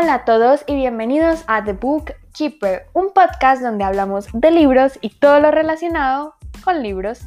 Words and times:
Hola 0.00 0.14
a 0.14 0.24
todos 0.24 0.64
y 0.66 0.76
bienvenidos 0.76 1.44
a 1.46 1.62
The 1.62 1.74
Book 1.74 2.14
Keeper, 2.32 2.86
un 2.94 3.12
podcast 3.12 3.60
donde 3.60 3.84
hablamos 3.84 4.28
de 4.32 4.50
libros 4.50 4.98
y 5.02 5.10
todo 5.10 5.40
lo 5.40 5.50
relacionado 5.50 6.36
con 6.64 6.82
libros. 6.82 7.20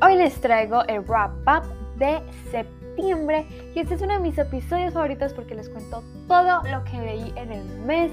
Hoy 0.00 0.16
les 0.16 0.40
traigo 0.40 0.84
el 0.84 1.00
wrap 1.00 1.32
up 1.46 1.98
de 1.98 2.22
septiembre 2.50 3.46
y 3.74 3.80
este 3.80 3.96
es 3.96 4.00
uno 4.00 4.14
de 4.14 4.20
mis 4.20 4.38
episodios 4.38 4.94
favoritos 4.94 5.34
porque 5.34 5.54
les 5.54 5.68
cuento 5.68 6.02
todo 6.28 6.62
lo 6.62 6.82
que 6.84 6.96
leí 7.02 7.34
en 7.36 7.52
el 7.52 7.64
mes, 7.80 8.10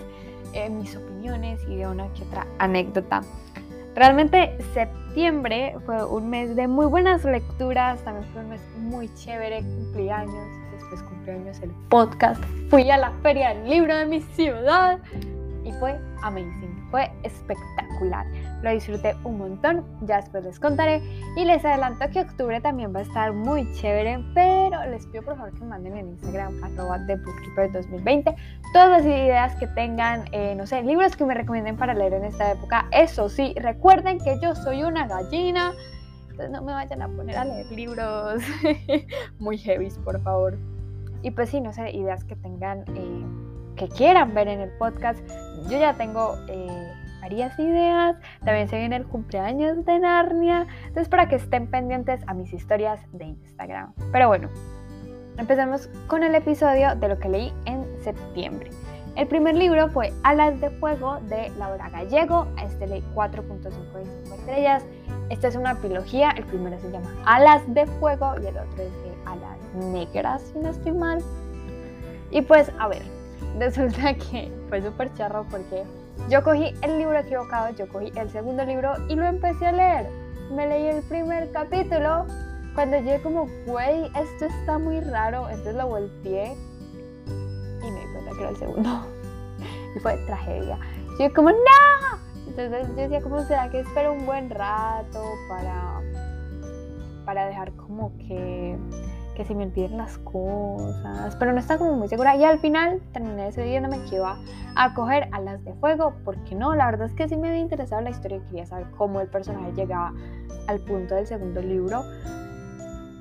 eh, 0.52 0.70
mis 0.70 0.94
opiniones 0.98 1.62
y 1.70 1.78
de 1.78 1.88
una 1.88 2.12
que 2.12 2.24
otra 2.24 2.46
anécdota. 2.60 3.22
Realmente 3.96 4.58
septiembre 4.74 5.78
fue 5.86 6.04
un 6.04 6.30
mes 6.30 6.54
de 6.54 6.68
muy 6.68 6.88
buenas 6.88 7.24
lecturas, 7.24 8.04
también 8.04 8.30
fue 8.34 8.42
un 8.42 8.50
mes 8.50 8.62
muy 8.78 9.14
chévere, 9.16 9.62
cumpleaños, 9.62 10.50
después 10.82 11.04
cumpleaños 11.04 11.60
el 11.62 11.72
podcast, 11.90 12.44
fui 12.70 12.90
a 12.90 12.98
la 12.98 13.12
feria 13.22 13.54
del 13.54 13.70
libro 13.70 13.96
de 13.96 14.06
mi 14.06 14.22
ciudad 14.22 15.00
y 15.64 15.72
fue 15.74 16.00
amazing, 16.24 16.88
fue 16.90 17.12
espectacular. 17.24 18.26
Lo 18.64 18.72
disfruté 18.72 19.16
un 19.24 19.38
montón, 19.38 19.86
ya 20.02 20.18
después 20.18 20.44
les 20.44 20.60
contaré 20.60 21.02
y 21.36 21.46
les 21.46 21.64
adelanto 21.64 22.10
que 22.12 22.22
octubre 22.22 22.60
también 22.62 22.94
va 22.94 23.00
a 23.00 23.04
estar 23.04 23.34
muy 23.34 23.72
chévere, 23.74 24.24
pero 24.34 24.84
les 24.90 25.06
pido 25.08 25.24
por 25.24 25.38
favor 25.38 25.54
que 25.54 25.60
me 25.62 25.68
manden 25.68 25.98
en 25.98 26.10
Instagram 26.10 26.64
arroba 26.64 26.98
de 27.00 27.16
Bookkeeper 27.16 27.72
2020 27.72 28.36
todas 28.74 28.90
las 28.90 29.06
ideas 29.06 29.56
que 29.56 29.68
tengan, 29.68 30.26
eh, 30.32 30.56
no 30.56 30.66
sé, 30.66 30.82
libros 30.84 31.16
que 31.16 31.26
me 31.26 31.34
recomienden 31.34 31.78
para 31.78 31.94
leer 31.94 32.14
en 32.14 32.26
esta 32.26 32.52
época. 32.52 32.88
Eso 32.92 33.30
sí, 33.30 33.54
recuerden 33.58 34.20
que 34.20 34.40
yo 34.42 34.56
soy 34.56 34.84
una 34.84 35.08
gallina, 35.08 35.74
entonces 36.22 36.52
no 36.52 36.62
me 36.62 36.74
vayan 36.74 37.02
a 37.02 37.08
poner 37.08 37.38
a 37.38 37.46
leer 37.46 37.72
libros 37.72 38.42
muy 39.40 39.58
heavy, 39.58 39.90
por 40.04 40.22
favor. 40.22 40.58
Y 41.22 41.32
pues 41.32 41.50
sí, 41.50 41.62
no 41.62 41.74
sé, 41.74 41.92
ideas 41.92 42.24
que 42.24 42.36
tengan, 42.36 42.84
eh, 42.96 43.26
que 43.76 43.88
quieran 43.90 44.34
ver 44.34 44.48
en 44.48 44.62
el 44.62 44.70
podcast. 44.78 45.20
Yo 45.70 45.80
ya 45.80 45.94
tengo... 45.94 46.36
Eh, 46.48 46.92
varias 47.22 47.58
ideas. 47.60 48.18
También 48.44 48.68
se 48.68 48.78
viene 48.78 48.98
el 48.98 49.06
cumpleaños 49.06 49.86
de 49.86 50.00
Narnia. 50.00 50.68
Entonces, 50.88 51.08
para 51.08 51.30
que 51.30 51.36
estén 51.36 51.68
pendientes 51.68 52.22
a 52.28 52.34
mis 52.34 52.52
historias 52.52 53.00
de 53.14 53.26
Instagram. 53.26 53.94
Pero 54.12 54.28
bueno, 54.28 54.50
empecemos 55.38 55.88
con 56.08 56.24
el 56.24 56.36
episodio 56.36 56.96
de 56.96 57.08
lo 57.08 57.20
que 57.20 57.30
leí 57.30 57.54
en 57.66 57.86
septiembre. 58.04 58.72
El 59.16 59.28
primer 59.28 59.56
libro 59.56 59.90
fue 59.90 60.14
Alas 60.24 60.60
de 60.62 60.70
Fuego 60.70 61.20
de 61.28 61.50
Laura 61.58 61.90
Gallego. 61.90 62.48
este 62.64 62.88
leí 62.88 63.04
4.5 63.14 64.40
estrellas. 64.40 64.86
Esta 65.30 65.50
es 65.50 65.56
una 65.56 65.76
trilogía. 65.76 66.32
El 66.32 66.46
primero 66.46 66.80
se 66.80 66.92
llama 66.92 67.10
Alas 67.26 67.62
de 67.74 67.86
Fuego 67.86 68.36
y 68.42 68.48
el 68.48 68.58
otro 68.58 68.84
es 68.84 69.11
de 69.24 69.30
Alas 69.30 69.58
Negras, 69.76 70.42
si 70.42 70.60
no 70.60 70.70
estoy 70.70 70.92
mal. 70.92 71.24
Y 72.32 72.42
pues, 72.42 72.72
a 72.80 72.88
ver, 72.88 73.04
resulta 73.60 74.14
que 74.14 74.52
fue 74.70 74.82
súper 74.82 75.14
charro 75.16 75.46
porque 75.50 75.84
yo 76.30 76.44
cogí 76.44 76.74
el 76.82 76.98
libro 76.98 77.18
equivocado, 77.18 77.70
yo 77.76 77.88
cogí 77.90 78.12
el 78.16 78.30
segundo 78.30 78.64
libro 78.66 78.94
y 79.10 79.16
lo 79.16 79.26
empecé 79.26 79.68
a 79.68 79.72
leer. 79.72 80.10
Me 80.52 80.68
leí 80.68 80.88
el 80.88 81.04
primer 81.04 81.52
capítulo. 81.52 82.26
Cuando 82.76 82.98
llegué 82.98 83.22
como, 83.22 83.48
güey, 83.66 84.06
esto 84.16 84.46
está 84.46 84.78
muy 84.78 85.02
raro, 85.02 85.50
entonces 85.50 85.76
lo 85.76 85.88
volteé 85.88 86.56
y 87.26 87.92
me 87.92 88.00
di 88.00 88.06
cuenta 88.14 88.32
que 88.32 88.40
era 88.40 88.50
el 88.50 88.58
segundo. 88.58 88.90
Y 89.94 90.00
fue 90.00 90.16
tragedia. 90.26 90.80
Yo 91.20 91.34
como, 91.34 91.50
¡no! 91.50 91.58
Entonces 92.48 92.88
yo 92.88 92.96
decía, 92.96 93.22
¿cómo 93.22 93.42
será 93.44 93.70
que 93.70 93.82
espero 93.82 94.14
un 94.14 94.26
buen 94.26 94.50
rato 94.50 95.22
para, 95.50 96.02
para 97.26 97.46
dejar 97.48 97.74
como 97.74 98.18
que 98.18 98.78
que 99.36 99.46
si 99.46 99.56
me 99.56 99.66
olviden 99.66 99.98
las 99.98 100.18
cosas, 100.20 101.36
pero 101.38 101.54
no 101.54 101.60
estaba 101.60 101.80
como 101.80 101.94
muy 101.94 102.08
segura 102.08 102.36
y 102.36 102.44
al 102.44 102.60
final 102.60 103.02
terminé 103.14 103.46
decidiéndome 103.46 104.04
que 104.10 104.16
iba 104.16 104.38
a 104.76 104.94
coger 104.94 105.30
a 105.32 105.40
las 105.40 105.64
de 105.64 105.74
fuego, 105.76 106.14
porque 106.26 106.56
no, 106.56 106.76
la 106.76 106.86
verdad 106.86 107.08
es 107.08 107.14
que 107.14 107.28
sí 107.28 107.38
me 107.38 107.50
había 107.50 107.62
interesado 107.62 108.02
la 108.02 108.10
historia 108.10 108.38
y 108.38 108.42
quería 108.42 108.66
saber 108.66 108.88
cómo 108.98 109.22
el 109.22 109.28
personaje 109.28 109.74
llegaba 109.74 110.14
al 110.68 110.80
punto 110.80 111.16
del 111.16 111.28
segundo 111.28 111.62
libro. 111.62 112.04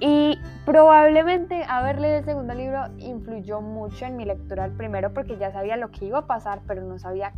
Y 0.00 0.38
probablemente 0.64 1.62
haber 1.68 2.00
leído 2.00 2.18
el 2.18 2.24
segundo 2.24 2.54
libro 2.54 2.84
influyó 2.98 3.60
mucho 3.60 4.06
en 4.06 4.16
mi 4.16 4.24
lectura 4.24 4.62
del 4.62 4.72
primero 4.72 5.12
porque 5.12 5.36
ya 5.36 5.52
sabía 5.52 5.76
lo 5.76 5.90
que 5.90 6.06
iba 6.06 6.20
a 6.20 6.26
pasar, 6.26 6.60
pero 6.66 6.82
no 6.82 6.98
sabía 6.98 7.32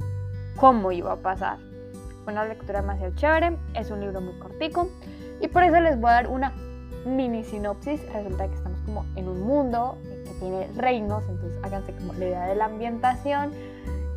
cómo 0.56 0.92
iba 0.92 1.12
a 1.12 1.16
pasar. 1.16 1.58
Fue 2.22 2.32
una 2.32 2.44
lectura 2.44 2.80
demasiado 2.80 3.14
chévere, 3.16 3.56
es 3.74 3.91
un 3.91 4.00
libro 4.00 4.20
muy 4.20 4.38
cortico 4.38 4.88
y 5.41 5.48
por 5.48 5.64
eso 5.64 5.80
les 5.80 6.00
voy 6.00 6.10
a 6.10 6.14
dar 6.14 6.28
una 6.28 6.52
mini 7.04 7.44
sinopsis, 7.44 8.00
resulta 8.12 8.48
que 8.48 8.54
estamos 8.54 8.78
como 8.86 9.04
en 9.16 9.28
un 9.28 9.42
mundo 9.42 9.98
que 10.04 10.34
tiene 10.40 10.68
reinos, 10.76 11.22
entonces 11.28 11.58
háganse 11.62 11.92
como 11.94 12.12
la 12.14 12.24
idea 12.24 12.46
de 12.46 12.54
la 12.54 12.66
ambientación. 12.66 13.52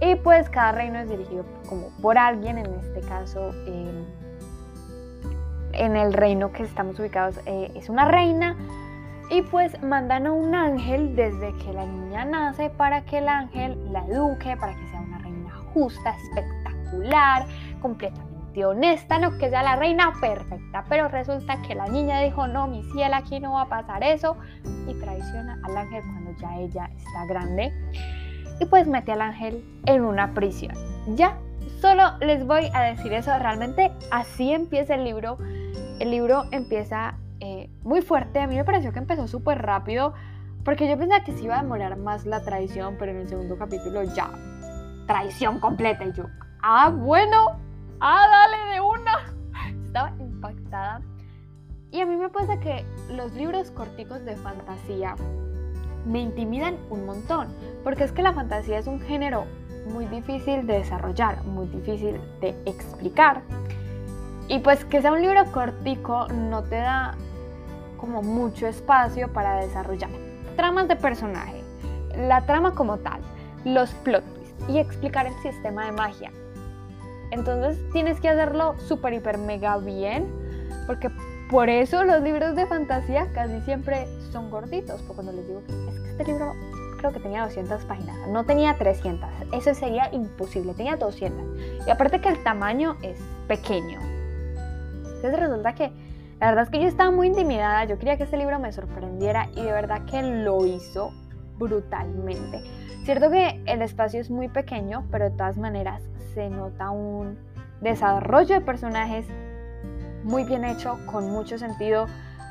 Y 0.01 0.16
pues 0.16 0.50
cada 0.50 0.73
reino 0.73 1.00
es 1.00 1.09
dirigido 1.09 1.45
como 1.69 1.90
por 2.01 2.18
alguien, 2.18 2.57
en 2.57 2.74
este 2.74 3.01
caso 3.01 3.51
en 5.78 5.95
el 5.95 6.13
reino 6.13 6.51
que 6.51 6.63
estamos 6.63 7.00
ubicados 7.00 7.40
eh, 7.45 7.72
es 7.75 7.90
una 7.90 8.06
reina. 8.06 8.56
Y 9.29 9.41
pues 9.41 9.81
mandan 9.81 10.28
a 10.28 10.31
un 10.31 10.53
ángel 10.53 11.16
desde 11.16 11.53
que 11.57 11.74
la 11.74 11.85
niña 11.85 12.25
nace 12.25 12.69
para 12.69 13.06
que 13.06 13.18
el 13.18 13.28
ángel 13.28 13.91
la 13.91 14.06
eduque, 14.06 14.56
para 14.56 14.75
que 14.75 14.88
sea 14.90 15.01
una 15.01 15.18
reina 15.18 15.51
justa, 15.74 16.16
espectacular, 16.16 17.47
honesta, 18.64 19.20
no 19.20 19.38
que 19.38 19.50
sea 19.50 19.64
la 19.64 19.76
reina 19.76 20.14
perfecta, 20.22 20.86
pero 20.88 21.08
resulta 21.08 21.62
que 21.64 21.76
la 21.76 21.88
niña 21.88 22.22
dijo, 22.22 22.48
no, 22.48 22.68
mi 22.68 22.84
cielo, 22.92 23.16
aquí 23.16 23.40
no 23.40 23.54
va 23.54 23.64
a 23.64 23.70
pasar 23.70 24.04
eso, 24.04 24.38
y 24.88 24.94
traiciona 24.94 25.60
al 25.64 25.76
ángel 25.76 26.04
cuando 26.04 26.32
ya 26.40 26.56
ella 26.58 26.90
está 26.96 27.26
grande, 27.28 27.74
y 28.60 28.66
pues 28.68 28.88
mete 28.88 29.12
al 29.12 29.22
ángel 29.22 29.66
en 29.86 30.06
una 30.06 30.34
prisión. 30.34 30.74
Ya, 31.16 31.38
solo 31.82 32.18
les 32.20 32.46
voy 32.46 32.70
a 32.74 32.84
decir 32.84 33.12
eso, 33.12 33.38
realmente 33.38 33.92
así 34.12 34.54
empieza 34.54 34.96
el 34.96 35.04
libro, 35.04 35.38
el 36.00 36.12
libro 36.12 36.46
empieza 36.52 37.16
eh, 37.42 37.70
muy 37.84 38.02
fuerte, 38.02 38.40
a 38.40 38.48
mí 38.48 38.56
me 38.56 38.64
pareció 38.64 38.94
que 38.94 39.00
empezó 39.00 39.28
súper 39.28 39.62
rápido, 39.62 40.14
porque 40.64 40.88
yo 40.88 40.98
pensaba 40.98 41.24
que 41.24 41.34
se 41.34 41.44
iba 41.44 41.60
a 41.60 41.62
demorar 41.62 41.98
más 41.98 42.26
la 42.26 42.42
traición, 42.42 42.96
pero 42.98 43.12
en 43.12 43.18
el 43.18 43.28
segundo 43.28 43.58
capítulo 43.58 44.04
ya, 44.04 44.30
traición 45.08 45.60
completa, 45.60 46.06
y 46.06 46.14
yo, 46.14 46.26
ah, 46.62 46.90
bueno, 46.90 47.65
¡Ah, 48.00 48.28
dale 48.29 48.73
de 48.73 48.81
una! 48.81 49.33
Estaba 49.85 50.11
impactada. 50.19 51.01
Y 51.91 52.01
a 52.01 52.06
mí 52.06 52.16
me 52.16 52.29
pasa 52.29 52.59
que 52.59 52.85
los 53.09 53.33
libros 53.33 53.72
corticos 53.72 54.23
de 54.25 54.35
fantasía 54.35 55.16
me 56.06 56.19
intimidan 56.19 56.78
un 56.89 57.06
montón, 57.06 57.47
porque 57.83 58.03
es 58.03 58.11
que 58.11 58.22
la 58.22 58.33
fantasía 58.33 58.78
es 58.78 58.88
un 58.88 59.00
género 59.00 59.45
muy 59.88 60.06
difícil 60.06 60.67
de 60.67 60.79
desarrollar, 60.79 61.44
muy 61.44 61.67
difícil 61.67 62.19
de 62.41 62.50
explicar. 62.66 63.41
Y 64.47 64.59
pues 64.59 64.85
que 64.85 65.01
sea 65.01 65.12
un 65.12 65.22
libro 65.22 65.44
cortico 65.51 66.27
no 66.27 66.63
te 66.63 66.75
da 66.75 67.16
como 67.97 68.22
mucho 68.22 68.67
espacio 68.67 69.31
para 69.31 69.62
desarrollar 69.62 70.09
tramas 70.56 70.88
de 70.88 70.95
personaje, 70.95 71.62
la 72.17 72.45
trama 72.45 72.73
como 72.73 72.97
tal, 72.97 73.19
los 73.66 73.89
plot 73.95 74.23
twists 74.23 74.69
y 74.69 74.79
explicar 74.79 75.27
el 75.27 75.33
sistema 75.41 75.85
de 75.85 75.91
magia. 75.91 76.31
Entonces 77.31 77.78
tienes 77.91 78.19
que 78.19 78.30
hacerlo 78.30 78.75
súper, 78.80 79.13
hiper, 79.13 79.38
mega 79.38 79.78
bien, 79.78 80.25
porque 80.88 81.09
por 81.50 81.69
eso 81.69 82.03
los 82.03 82.22
libros 82.22 82.56
de 82.56 82.66
fantasía 82.66 83.28
casi 83.34 83.62
siempre 83.62 84.08
son 84.31 84.50
gorditos. 84.50 85.02
Porque 85.02 85.16
cuando 85.16 85.31
les 85.34 85.47
digo 85.47 85.62
que 85.66 85.72
es 85.72 85.78
que 85.78 86.12
este 86.12 86.25
libro 86.25 86.53
creo 86.97 87.12
que 87.12 87.19
tenía 87.19 87.44
200 87.44 87.86
páginas, 87.86 88.16
no 88.30 88.46
tenía 88.46 88.75
300, 88.78 89.30
eso 89.52 89.74
sería 89.74 90.09
imposible, 90.13 90.74
tenía 90.74 90.96
200. 90.96 91.86
Y 91.88 91.90
aparte 91.90 92.22
que 92.22 92.30
el 92.30 92.41
tamaño 92.44 92.97
es 93.02 93.19
pequeño. 93.47 94.00
Entonces 95.16 95.40
resulta 95.40 95.75
que 95.75 95.92
la 96.39 96.48
verdad 96.48 96.66
es 96.66 96.69
que 96.69 96.81
yo 96.81 96.88
estaba 96.88 97.12
muy 97.12 97.27
intimidada, 97.27 97.86
yo 97.86 97.98
quería 97.98 98.18
que 98.18 98.24
este 98.24 98.38
libro 98.38 98.60
me 98.60 98.72
sorprendiera 98.72 99.50
y 99.56 99.63
de 99.63 99.72
verdad 99.72 100.06
que 100.06 100.22
lo 100.22 100.66
hizo 100.66 101.12
brutalmente. 101.57 102.62
Cierto 103.04 103.30
que 103.30 103.62
el 103.66 103.81
espacio 103.81 104.19
es 104.19 104.30
muy 104.30 104.48
pequeño, 104.50 105.06
pero 105.12 105.30
de 105.30 105.31
todas 105.31 105.57
maneras 105.57 106.01
se 106.36 106.50
nota 106.50 106.92
un 106.92 107.38
desarrollo 107.82 108.56
de 108.56 108.62
personajes 108.62 109.26
muy 110.24 110.44
bien 110.44 110.66
hecho, 110.66 111.00
con 111.06 111.32
mucho 111.32 111.58
sentido. 111.58 112.06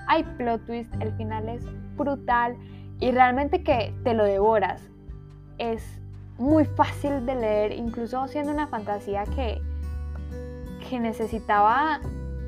Hay 0.09 0.25
plot 0.25 0.65
twist, 0.67 0.93
el 1.01 1.13
final 1.13 1.49
es 1.49 1.63
brutal 1.97 2.57
y 2.99 3.11
realmente 3.13 3.63
que 3.63 3.95
te 4.03 4.15
lo 4.15 4.25
devoras. 4.25 4.83
Es 5.59 6.01
muy 6.39 6.65
fácil 6.65 7.27
de 7.27 7.35
leer, 7.37 7.73
incluso 7.73 8.27
siendo 8.27 8.53
una 8.53 8.67
fantasía 8.67 9.25
que, 9.25 9.61
que 10.89 10.99
necesitaba 10.99 12.01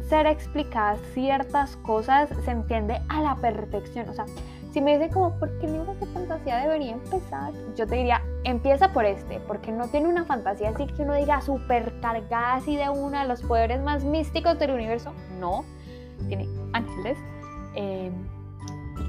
ser 0.08 0.26
explicadas 0.26 0.98
ciertas 1.12 1.76
cosas, 1.76 2.30
se 2.44 2.50
entiende 2.50 3.00
a 3.08 3.20
la 3.20 3.36
perfección. 3.36 4.08
O 4.08 4.14
sea, 4.14 4.26
si 4.76 4.82
me 4.82 4.92
dicen 4.92 5.10
como, 5.10 5.30
¿por 5.38 5.58
qué 5.58 5.68
libros 5.68 5.98
de 5.98 6.04
fantasía 6.08 6.58
debería 6.58 6.92
empezar? 6.92 7.50
Yo 7.76 7.86
te 7.86 7.94
diría, 7.94 8.20
empieza 8.44 8.92
por 8.92 9.06
este, 9.06 9.40
porque 9.40 9.72
no 9.72 9.88
tiene 9.88 10.06
una 10.06 10.26
fantasía 10.26 10.68
así 10.68 10.84
que 10.86 11.02
uno 11.02 11.14
diga 11.14 11.40
súper 11.40 11.98
cargada 12.02 12.56
así 12.56 12.76
de 12.76 12.90
una 12.90 13.22
de 13.22 13.28
los 13.28 13.40
poderes 13.40 13.80
más 13.80 14.04
místicos 14.04 14.58
del 14.58 14.72
universo. 14.72 15.14
No, 15.40 15.64
tiene 16.28 16.46
ángeles, 16.74 17.16
eh, 17.74 18.12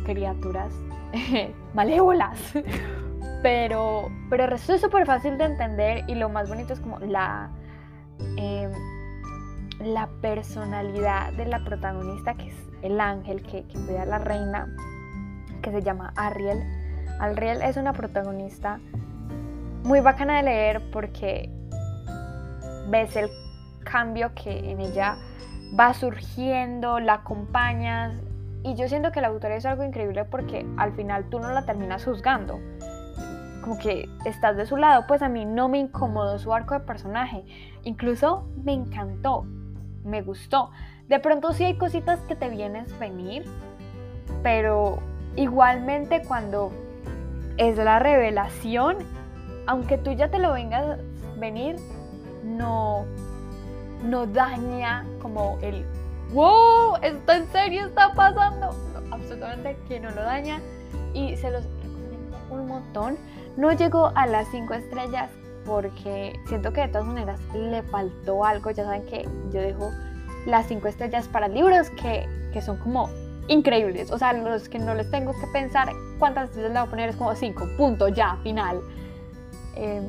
criaturas 0.05 0.71
malévolas. 1.73 2.39
Pero, 3.43 4.09
pero 4.31 4.45
el 4.45 4.49
resto 4.49 4.73
es 4.73 4.81
súper 4.81 5.05
fácil 5.05 5.37
de 5.37 5.43
entender 5.43 6.03
y 6.07 6.15
lo 6.15 6.27
más 6.27 6.49
bonito 6.49 6.73
es 6.73 6.79
como 6.79 6.97
la, 6.99 7.51
em, 8.35 8.71
la 9.79 10.09
personalidad 10.21 11.31
de 11.33 11.45
la 11.45 11.63
protagonista, 11.63 12.33
que 12.33 12.47
es 12.47 12.55
el 12.81 12.99
ángel 12.99 13.43
que, 13.43 13.63
que 13.67 13.79
cuida 13.85 14.01
a 14.01 14.05
la 14.07 14.17
reina, 14.17 14.67
que 15.67 15.71
se 15.73 15.83
llama 15.83 16.13
Ariel. 16.15 16.63
Ariel 17.19 17.61
es 17.61 17.75
una 17.75 17.91
protagonista 17.91 18.79
muy 19.83 19.99
bacana 19.99 20.37
de 20.37 20.43
leer 20.43 20.91
porque 20.91 21.49
ves 22.89 23.17
el 23.17 23.29
cambio 23.83 24.31
que 24.33 24.71
en 24.71 24.79
ella 24.79 25.17
va 25.77 25.93
surgiendo, 25.93 27.01
la 27.01 27.15
acompañas. 27.15 28.15
Y 28.63 28.75
yo 28.75 28.87
siento 28.87 29.11
que 29.11 29.19
la 29.19 29.27
autora 29.27 29.57
es 29.57 29.65
algo 29.65 29.83
increíble 29.83 30.23
porque 30.23 30.65
al 30.77 30.93
final 30.93 31.25
tú 31.29 31.39
no 31.39 31.51
la 31.51 31.65
terminas 31.65 32.05
juzgando. 32.05 32.61
Como 33.61 33.77
que 33.77 34.09
estás 34.23 34.55
de 34.55 34.65
su 34.65 34.77
lado, 34.77 35.03
pues 35.05 35.21
a 35.21 35.27
mí 35.27 35.43
no 35.43 35.67
me 35.67 35.79
incomodó 35.79 36.39
su 36.39 36.53
arco 36.53 36.75
de 36.75 36.79
personaje. 36.79 37.43
Incluso 37.83 38.47
me 38.63 38.71
encantó, 38.71 39.45
me 40.05 40.21
gustó. 40.21 40.71
De 41.09 41.19
pronto 41.19 41.51
sí 41.51 41.65
hay 41.65 41.77
cositas 41.77 42.21
que 42.21 42.37
te 42.37 42.47
vienes 42.47 42.97
venir, 42.99 43.43
pero 44.43 44.99
igualmente 45.37 46.21
cuando 46.27 46.71
es 47.55 47.77
la 47.77 47.99
revelación, 47.99 48.97
aunque 49.65 49.97
tú 49.97 50.11
ya 50.11 50.29
te 50.29 50.39
lo 50.39 50.51
vengas 50.51 50.99
venir, 51.37 51.77
no, 52.43 53.05
no 54.03 54.25
daña 54.27 55.05
como 55.21 55.57
el 55.61 55.85
wow, 56.33 56.95
esto 57.01 57.31
en 57.31 57.47
serio 57.51 57.87
está 57.87 58.13
pasando. 58.13 58.75
absolutamente 59.11 59.77
que 59.87 59.99
no 59.99 60.11
lo 60.11 60.23
daña 60.23 60.59
y 61.13 61.37
se 61.37 61.49
los 61.51 61.63
recomiendo 61.63 62.37
un 62.49 62.67
montón. 62.67 63.17
No 63.55 63.71
llegó 63.71 64.11
a 64.15 64.27
las 64.27 64.47
5 64.49 64.73
estrellas 64.73 65.31
porque 65.65 66.39
siento 66.47 66.71
que 66.73 66.81
de 66.81 66.87
todas 66.87 67.05
maneras 67.05 67.39
le 67.53 67.83
faltó 67.83 68.45
algo. 68.45 68.71
Ya 68.71 68.85
saben 68.85 69.05
que 69.05 69.27
yo 69.51 69.61
dejo 69.61 69.91
las 70.45 70.65
cinco 70.67 70.87
estrellas 70.87 71.27
para 71.27 71.49
libros 71.49 71.89
que, 71.91 72.27
que 72.53 72.61
son 72.61 72.77
como 72.77 73.09
increíbles. 73.47 74.11
O 74.11 74.17
sea, 74.17 74.33
los 74.33 74.69
que 74.69 74.79
no 74.79 74.93
les 74.93 75.09
tengo 75.11 75.33
que 75.33 75.47
pensar 75.53 75.89
cuántas 76.19 76.49
estrellas 76.49 76.71
le 76.71 76.79
voy 76.79 76.87
a 76.87 76.89
poner 76.89 77.09
es 77.09 77.15
como 77.15 77.35
cinco, 77.35 77.67
punto, 77.77 78.07
ya, 78.07 78.37
final. 78.43 78.81
Em, 79.75 80.03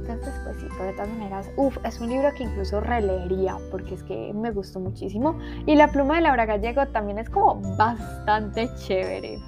entonces, 0.00 0.34
pues 0.44 0.56
sí, 0.56 0.66
pero 0.70 0.84
de 0.84 0.92
todas 0.92 1.08
maneras, 1.10 1.50
uff, 1.56 1.76
es 1.84 2.00
un 2.00 2.08
libro 2.08 2.32
que 2.34 2.44
incluso 2.44 2.80
releería 2.80 3.56
porque 3.70 3.94
es 3.94 4.02
que 4.02 4.32
me 4.34 4.50
gustó 4.50 4.80
muchísimo. 4.80 5.38
Y 5.66 5.76
La 5.76 5.88
pluma 5.88 6.16
de 6.16 6.22
Laura 6.22 6.46
Gallego 6.46 6.86
también 6.88 7.18
es 7.18 7.28
como 7.28 7.60
bastante 7.76 8.68
chévere. 8.76 9.38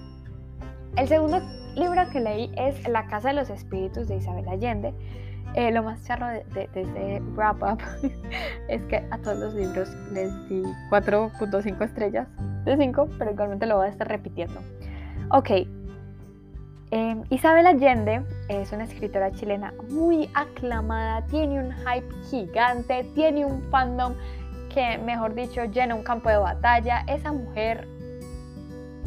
El 0.96 1.08
segundo 1.08 1.40
libro 1.75 2.02
que 2.12 2.20
leí 2.20 2.52
es 2.56 2.87
La 2.87 3.06
Casa 3.06 3.28
de 3.28 3.35
los 3.35 3.50
Espíritus 3.50 4.08
de 4.08 4.17
Isabel 4.17 4.49
Allende. 4.49 4.94
Eh, 5.55 5.70
lo 5.70 5.82
más 5.82 6.02
charro 6.05 6.28
de, 6.28 6.44
este 6.75 7.20
wrap 7.35 7.62
up 7.62 7.78
es 8.69 8.82
que 8.85 8.96
a 9.11 9.19
todos 9.19 9.38
los 9.38 9.55
libros 9.55 9.94
les 10.12 10.49
di 10.49 10.62
4.5 10.90 11.85
estrellas 11.85 12.26
de 12.64 12.76
5, 12.76 13.09
pero 13.19 13.31
igualmente 13.31 13.67
lo 13.67 13.76
voy 13.76 13.87
a 13.87 13.91
estar 13.91 14.09
repitiendo. 14.09 14.61
Ok, 15.31 15.50
em, 16.91 17.23
Isabel 17.31 17.67
Allende 17.67 18.23
es 18.49 18.73
una 18.73 18.85
escritora 18.85 19.32
chilena 19.32 19.73
muy 19.91 20.29
aclamada, 20.35 21.25
tiene 21.26 21.61
un 21.61 21.73
hype 21.73 22.14
gigante, 22.31 23.05
tiene 23.14 23.44
un 23.44 23.62
fandom 23.70 24.14
que, 24.73 24.99
mejor 24.99 25.35
dicho, 25.35 25.64
llena 25.64 25.94
un 25.94 26.03
campo 26.03 26.29
de 26.29 26.37
batalla. 26.38 27.05
Esa 27.06 27.32
mujer 27.32 27.87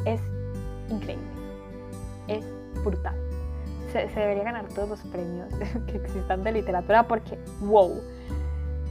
es 0.05 0.21
increíble, 0.89 1.25
es 2.27 2.45
brutal 2.83 3.15
se, 4.13 4.19
debería 4.19 4.43
ganar 4.43 4.67
todos 4.69 4.89
los 4.89 4.99
premios 5.01 5.47
que 5.87 5.97
existan 5.97 6.43
de 6.43 6.51
literatura 6.51 7.07
porque, 7.07 7.37
wow. 7.61 8.01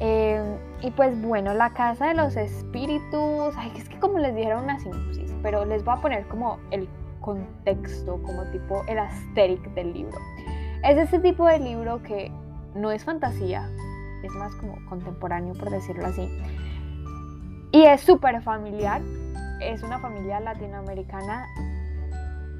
Eh, 0.00 0.58
y 0.80 0.90
pues 0.90 1.20
bueno, 1.22 1.54
La 1.54 1.70
Casa 1.72 2.08
de 2.08 2.14
los 2.14 2.36
Espíritus, 2.36 3.54
es 3.76 3.88
que 3.88 3.98
como 3.98 4.18
les 4.18 4.34
dijeron 4.34 4.64
una 4.64 4.78
sinopsis, 4.78 5.34
pero 5.42 5.64
les 5.64 5.84
voy 5.84 5.94
a 5.96 6.00
poner 6.00 6.26
como 6.26 6.58
el 6.70 6.88
contexto, 7.20 8.20
como 8.22 8.44
tipo 8.50 8.84
el 8.88 8.98
asterisk 8.98 9.64
del 9.74 9.92
libro. 9.92 10.18
Es 10.82 10.98
ese 10.98 11.18
tipo 11.20 11.46
de 11.46 11.58
libro 11.58 12.02
que 12.02 12.30
no 12.74 12.90
es 12.90 13.04
fantasía, 13.04 13.68
es 14.22 14.32
más 14.32 14.54
como 14.56 14.76
contemporáneo, 14.88 15.54
por 15.54 15.70
decirlo 15.70 16.06
así. 16.06 16.28
Y 17.72 17.82
es 17.84 18.00
súper 18.02 18.42
familiar, 18.42 19.00
es 19.60 19.82
una 19.82 19.98
familia 19.98 20.40
latinoamericana 20.40 21.46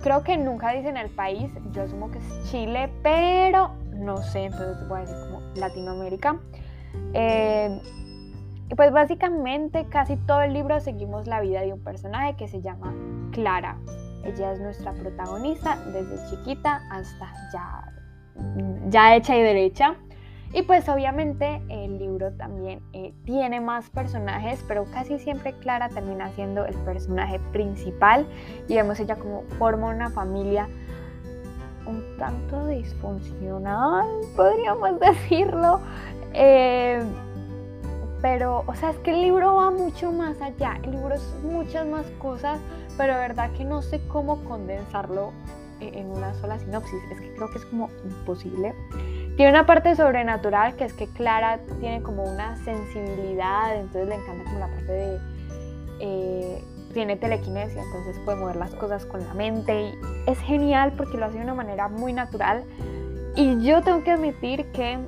Creo 0.05 0.23
que 0.23 0.37
nunca 0.37 0.71
dicen 0.73 0.99
el 0.99 1.09
país, 1.09 1.51
yo 1.73 1.85
asumo 1.85 2.11
que 2.11 2.19
es 2.19 2.51
Chile, 2.51 2.93
pero 3.03 3.71
no 3.95 4.19
sé, 4.19 4.45
entonces 4.45 4.87
voy 4.87 4.99
a 4.99 5.01
decir 5.01 5.17
como 5.25 5.41
Latinoamérica. 5.55 6.37
Eh, 7.13 7.81
y 8.71 8.75
pues 8.75 8.93
básicamente 8.93 9.87
casi 9.89 10.17
todo 10.17 10.43
el 10.43 10.53
libro 10.53 10.81
seguimos 10.81 11.27
la 11.27 11.41
vida 11.41 11.61
de 11.61 11.73
un 11.73 11.83
personaje 11.83 12.35
que 12.37 12.49
se 12.49 12.61
llama 12.61 12.95
Clara. 13.33 13.77
Ella 14.25 14.53
es 14.53 14.61
nuestra 14.61 14.93
protagonista 14.93 15.77
desde 15.93 16.17
chiquita 16.31 16.81
hasta 16.91 17.31
ya, 17.53 17.93
ya 18.89 19.17
hecha 19.17 19.37
y 19.37 19.43
derecha. 19.43 19.97
Y 20.55 20.63
pues 20.63 20.89
obviamente 20.89 21.61
el 21.69 21.99
libro 21.99 22.33
también 22.33 22.81
eh, 22.93 23.13
tiene 23.25 23.61
más 23.61 23.91
personajes, 23.91 24.65
pero 24.69 24.85
casi 24.93 25.19
siempre 25.19 25.53
Clara 25.55 25.89
termina 25.89 26.31
siendo 26.31 26.65
el 26.65 26.77
personaje 26.77 27.41
principal 27.53 28.25
y 28.69 28.75
vemos 28.77 29.01
ella 29.01 29.17
como 29.17 29.43
forma 29.59 29.89
una 29.89 30.11
familia 30.11 30.69
un 31.87 32.03
tanto 32.19 32.67
disfuncional, 32.67 34.07
podríamos 34.37 34.99
decirlo. 35.01 35.81
Eh, 36.35 37.03
pero, 38.21 38.65
o 38.67 38.75
sea, 38.75 38.91
es 38.91 38.97
que 38.99 39.11
el 39.11 39.21
libro 39.21 39.57
va 39.57 39.71
mucho 39.71 40.11
más 40.11 40.41
allá, 40.41 40.79
el 40.83 40.93
libro 40.93 41.15
es 41.15 41.23
muchas 41.43 41.87
más 41.87 42.07
cosas, 42.19 42.59
pero 42.97 43.13
de 43.13 43.21
verdad 43.21 43.51
que 43.53 43.65
no 43.65 43.83
sé 43.83 44.01
cómo 44.09 44.43
condensarlo 44.45 45.33
eh, 45.81 45.93
en 45.95 46.07
una 46.11 46.33
sola 46.35 46.59
sinopsis, 46.59 47.03
es 47.13 47.21
que 47.21 47.35
creo 47.35 47.51
que 47.51 47.59
es 47.59 47.67
como 47.67 47.91
imposible. 48.05 48.75
Tiene 49.37 49.51
una 49.51 49.67
parte 49.67 49.95
sobrenatural 49.95 50.75
que 50.77 50.85
es 50.85 50.93
que 50.93 51.07
Clara 51.09 51.59
tiene 51.81 52.03
como 52.03 52.23
una 52.23 52.57
sensibilidad, 52.65 53.77
entonces 53.77 54.09
le 54.09 54.15
encanta 54.15 54.45
como 54.45 54.59
la 54.59 54.69
parte 54.69 54.93
de... 54.93 55.19
Eh, 56.01 56.65
tiene 56.95 57.17
telequinesia, 57.17 57.83
entonces 57.83 58.17
puede 58.25 58.39
mover 58.39 58.57
las 58.57 58.75
cosas 58.77 59.05
con 59.05 59.21
la 59.27 59.35
mente 59.35 59.89
y 59.89 59.99
es 60.27 60.39
genial 60.39 60.93
porque 60.97 61.19
lo 61.19 61.27
hace 61.27 61.39
de 61.39 61.43
una 61.43 61.55
manera 61.55 61.89
muy 61.89 62.13
natural. 62.13 62.65
Y 63.37 63.63
yo 63.63 63.83
tengo 63.83 64.03
que 64.05 64.13
admitir 64.13 64.71
que 64.73 64.99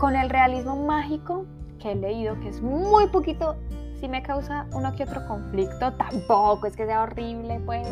con 0.00 0.16
el 0.16 0.30
realismo 0.30 0.74
mágico 0.74 1.46
que 1.78 1.92
he 1.92 1.94
leído, 1.94 2.40
que 2.40 2.48
es 2.48 2.60
muy 2.60 3.06
poquito, 3.08 3.54
sí 4.00 4.08
me 4.08 4.22
causa 4.22 4.66
uno 4.72 4.92
que 4.96 5.04
otro 5.04 5.24
conflicto, 5.28 5.92
tampoco 5.92 6.66
es 6.66 6.76
que 6.76 6.86
sea 6.86 7.02
horrible, 7.02 7.60
pues, 7.64 7.86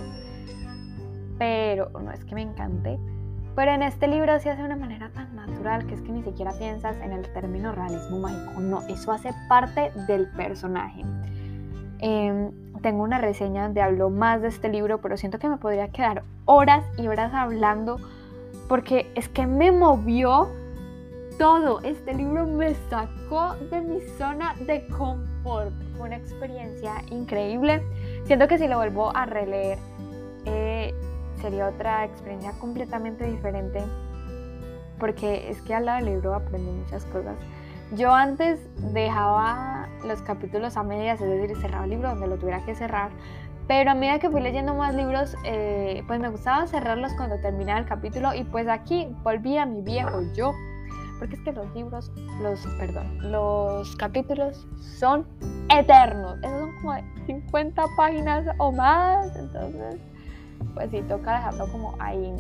pero 1.39 1.91
no 1.91 2.11
es 2.11 2.25
que 2.25 2.35
me 2.35 2.43
encante 2.43 2.99
pero 3.59 3.73
en 3.73 3.83
este 3.83 4.07
libro 4.07 4.39
se 4.39 4.51
hace 4.51 4.61
de 4.61 4.67
una 4.67 4.77
manera 4.77 5.11
tan 5.11 5.35
natural 5.35 5.85
que 5.89 5.95
es 5.95 6.01
que 6.03 6.13
ni 6.13 6.23
siquiera 6.23 6.53
piensas 6.53 6.97
en 6.99 7.11
el 7.11 7.29
término 7.33 7.73
realismo 7.73 8.21
mágico. 8.21 8.61
No, 8.61 8.83
eso 8.87 9.11
hace 9.11 9.35
parte 9.49 9.91
del 10.07 10.29
personaje. 10.29 11.03
Em, 11.99 12.53
tengo 12.83 13.03
una 13.03 13.19
reseña 13.19 13.65
donde 13.65 13.83
hablo 13.83 14.11
más 14.11 14.43
de 14.43 14.47
este 14.47 14.69
libro, 14.69 15.01
pero 15.01 15.17
siento 15.17 15.41
que 15.41 15.49
me 15.49 15.57
podría 15.57 15.89
quedar 15.89 16.23
horas 16.45 16.85
y 16.99 17.09
horas 17.09 17.35
hablando 17.35 17.97
porque 18.69 19.11
es 19.17 19.29
que 19.29 19.49
me 19.49 19.73
movió 19.73 20.47
todo. 21.39 21.81
Este 21.83 22.13
libro 22.15 22.47
me 22.47 22.75
sacó 22.91 23.55
de 23.71 23.81
mi 23.81 24.01
zona 24.19 24.55
de 24.67 24.87
confort. 24.89 25.73
Fue 25.97 26.09
una 26.09 26.17
experiencia 26.17 27.03
increíble. 27.11 27.83
Siento 28.25 28.49
que 28.49 28.59
si 28.59 28.69
lo 28.69 28.77
vuelvo 28.77 29.15
a 29.17 29.25
releer, 29.25 29.79
eh, 30.45 30.93
sería 31.41 31.69
otra 31.69 32.05
experiencia 32.05 32.53
completamente 32.59 33.25
diferente 33.25 33.83
porque 34.99 35.49
es 35.51 35.63
que 35.63 35.75
al 35.75 35.87
lado 35.87 36.05
del 36.05 36.15
libro 36.15 36.35
aprendí 36.35 36.71
muchas 36.71 37.05
cosas. 37.07 37.37
Yo 37.93 38.13
antes 38.13 38.61
dejaba 38.93 39.89
los 40.05 40.21
capítulos 40.23 40.77
a 40.77 40.83
medias, 40.83 41.21
es 41.21 41.29
decir, 41.29 41.57
cerraba 41.57 41.85
el 41.85 41.91
libro 41.91 42.11
donde 42.11 42.27
lo 42.27 42.37
tuviera 42.37 42.63
que 42.65 42.75
cerrar, 42.75 43.11
pero 43.67 43.91
a 43.91 43.95
medida 43.95 44.19
que 44.19 44.29
fui 44.29 44.41
leyendo 44.41 44.75
más 44.75 44.95
libros, 44.95 45.37
eh, 45.45 46.03
pues 46.07 46.21
me 46.21 46.29
gustaba 46.29 46.67
cerrarlos 46.67 47.13
cuando 47.15 47.37
terminaba 47.41 47.79
el 47.79 47.87
capítulo 47.87 48.35
y 48.35 48.45
pues 48.45 48.69
aquí 48.69 49.09
volví 49.23 49.57
a 49.57 49.65
mi 49.65 49.81
viejo 49.81 50.21
yo, 50.35 50.53
porque 51.19 51.37
es 51.37 51.43
que 51.43 51.53
los 51.53 51.75
libros, 51.75 52.13
los, 52.43 52.67
perdón, 52.79 53.31
los 53.31 53.97
capítulos 53.97 54.67
son 54.81 55.27
eternos, 55.75 56.39
esos 56.39 56.61
son 56.61 56.77
como 56.81 56.95
50 57.27 57.85
páginas 57.97 58.47
o 58.59 58.73
más, 58.73 59.35
entonces 59.37 59.97
pues 60.75 60.91
sí, 60.91 61.03
toca 61.09 61.37
dejarlo 61.37 61.71
como 61.71 61.95
ahí 61.99 62.35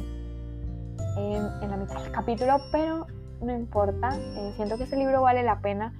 en, 1.16 1.70
la 1.70 1.76
mitad 1.76 2.02
del 2.02 2.12
capítulo, 2.12 2.58
pero 2.72 3.06
no 3.40 3.52
importa, 3.52 4.10
eh, 4.16 4.52
siento 4.56 4.76
que 4.76 4.84
este 4.84 4.96
libro 4.96 5.22
vale 5.22 5.42
la 5.42 5.60
pena. 5.60 5.92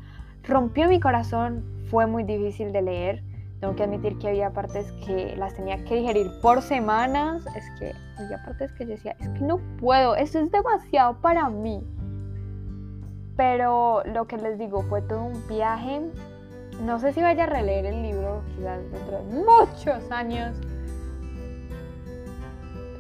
Rompió 0.45 0.89
mi 0.89 1.01
corazón, 1.01 1.65
fue 1.91 2.07
muy 2.07 2.25
difícil 2.25 2.73
de 2.73 2.83
leer, 2.83 3.25
Tengo 3.61 3.75
que 3.75 3.83
admitir 3.83 4.17
que 4.19 4.29
había 4.29 4.51
partes 4.53 4.91
que 5.05 5.35
las 5.37 5.55
tenía 5.55 5.83
que 5.85 5.97
digerir 5.97 6.31
por 6.41 6.63
semanas. 6.63 7.45
Es 7.57 7.65
que 7.79 7.93
había 8.17 8.41
partes 8.45 8.73
que 8.73 8.85
yo 8.85 8.91
decía, 8.91 9.17
es 9.19 9.29
que 9.31 9.41
no 9.41 9.59
puedo, 9.79 10.15
esto 10.15 10.39
es 10.39 10.51
demasiado 10.53 11.21
para 11.21 11.49
mí. 11.49 11.85
Pero 13.39 14.03
lo 14.05 14.27
que 14.27 14.37
les 14.37 14.59
digo 14.59 14.83
fue 14.83 15.01
todo 15.01 15.25
un 15.25 15.47
viaje. 15.49 16.03
No 16.83 16.99
sé 16.99 17.15
si 17.15 17.23
vaya 17.23 17.45
a 17.45 17.47
releer 17.47 17.87
el 17.87 18.03
libro, 18.03 18.43
quizás 18.55 18.79
dentro 18.93 19.19
de 19.19 19.45
muchos 19.45 20.11
años. 20.11 20.55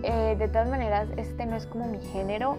Eh, 0.02 0.36
de 0.38 0.48
todas 0.48 0.70
maneras, 0.70 1.08
este 1.18 1.44
no 1.44 1.56
es 1.56 1.66
como 1.66 1.86
mi 1.86 1.98
género 1.98 2.56